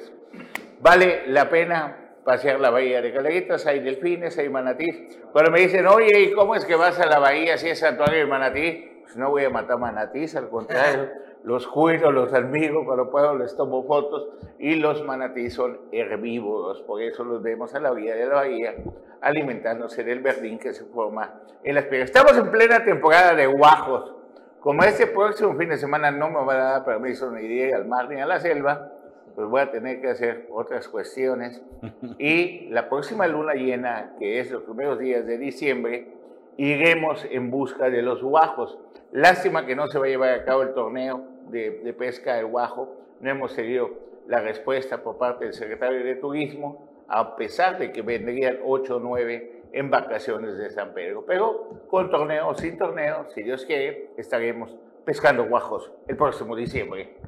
[0.81, 5.17] vale la pena pasear la bahía de Calaguitas, hay delfines, hay manatís.
[5.31, 8.19] Cuando me dicen, oye, ¿y cómo es que vas a la bahía si es santuario
[8.19, 9.01] de manatí?
[9.03, 11.09] Pues no voy a matar manatís, al contrario,
[11.45, 17.01] los cuido, los admiro, cuando puedo les tomo fotos y los manatís son herbívoros, por
[17.01, 18.75] eso los vemos a la orilla de la bahía
[19.21, 22.11] alimentándose del verdín que se forma en las piedras.
[22.11, 24.15] Estamos en plena temporada de guajos.
[24.59, 27.87] Como este próximo fin de semana no me va a dar permiso ni ir al
[27.87, 28.91] mar ni a la selva,
[29.37, 31.63] pues voy a tener que hacer otras cuestiones.
[32.19, 36.09] Y la próxima luna llena, que es los primeros días de diciembre,
[36.57, 38.79] iremos en busca de los guajos.
[39.13, 42.47] Lástima que no se va a llevar a cabo el torneo de, de pesca del
[42.47, 42.97] guajo.
[43.21, 43.91] No hemos tenido
[44.27, 49.01] la respuesta por parte del secretario de Turismo, a pesar de que vendrían 8 o
[49.01, 51.25] 9 en vacaciones de San Pedro.
[51.27, 54.75] Pero con torneo o sin torneo, si Dios quiere, estaremos
[55.05, 57.19] pescando guajos el próximo diciembre.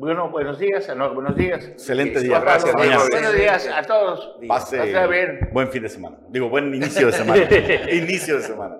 [0.00, 1.62] Bueno, buenos días, buenos días.
[1.62, 2.74] Excelente día, gracias.
[2.74, 4.34] Buenos días a todos.
[4.48, 4.78] Pase
[5.52, 6.16] buen fin de semana.
[6.30, 7.42] Digo, buen inicio de semana.
[7.92, 8.78] inicio de semana.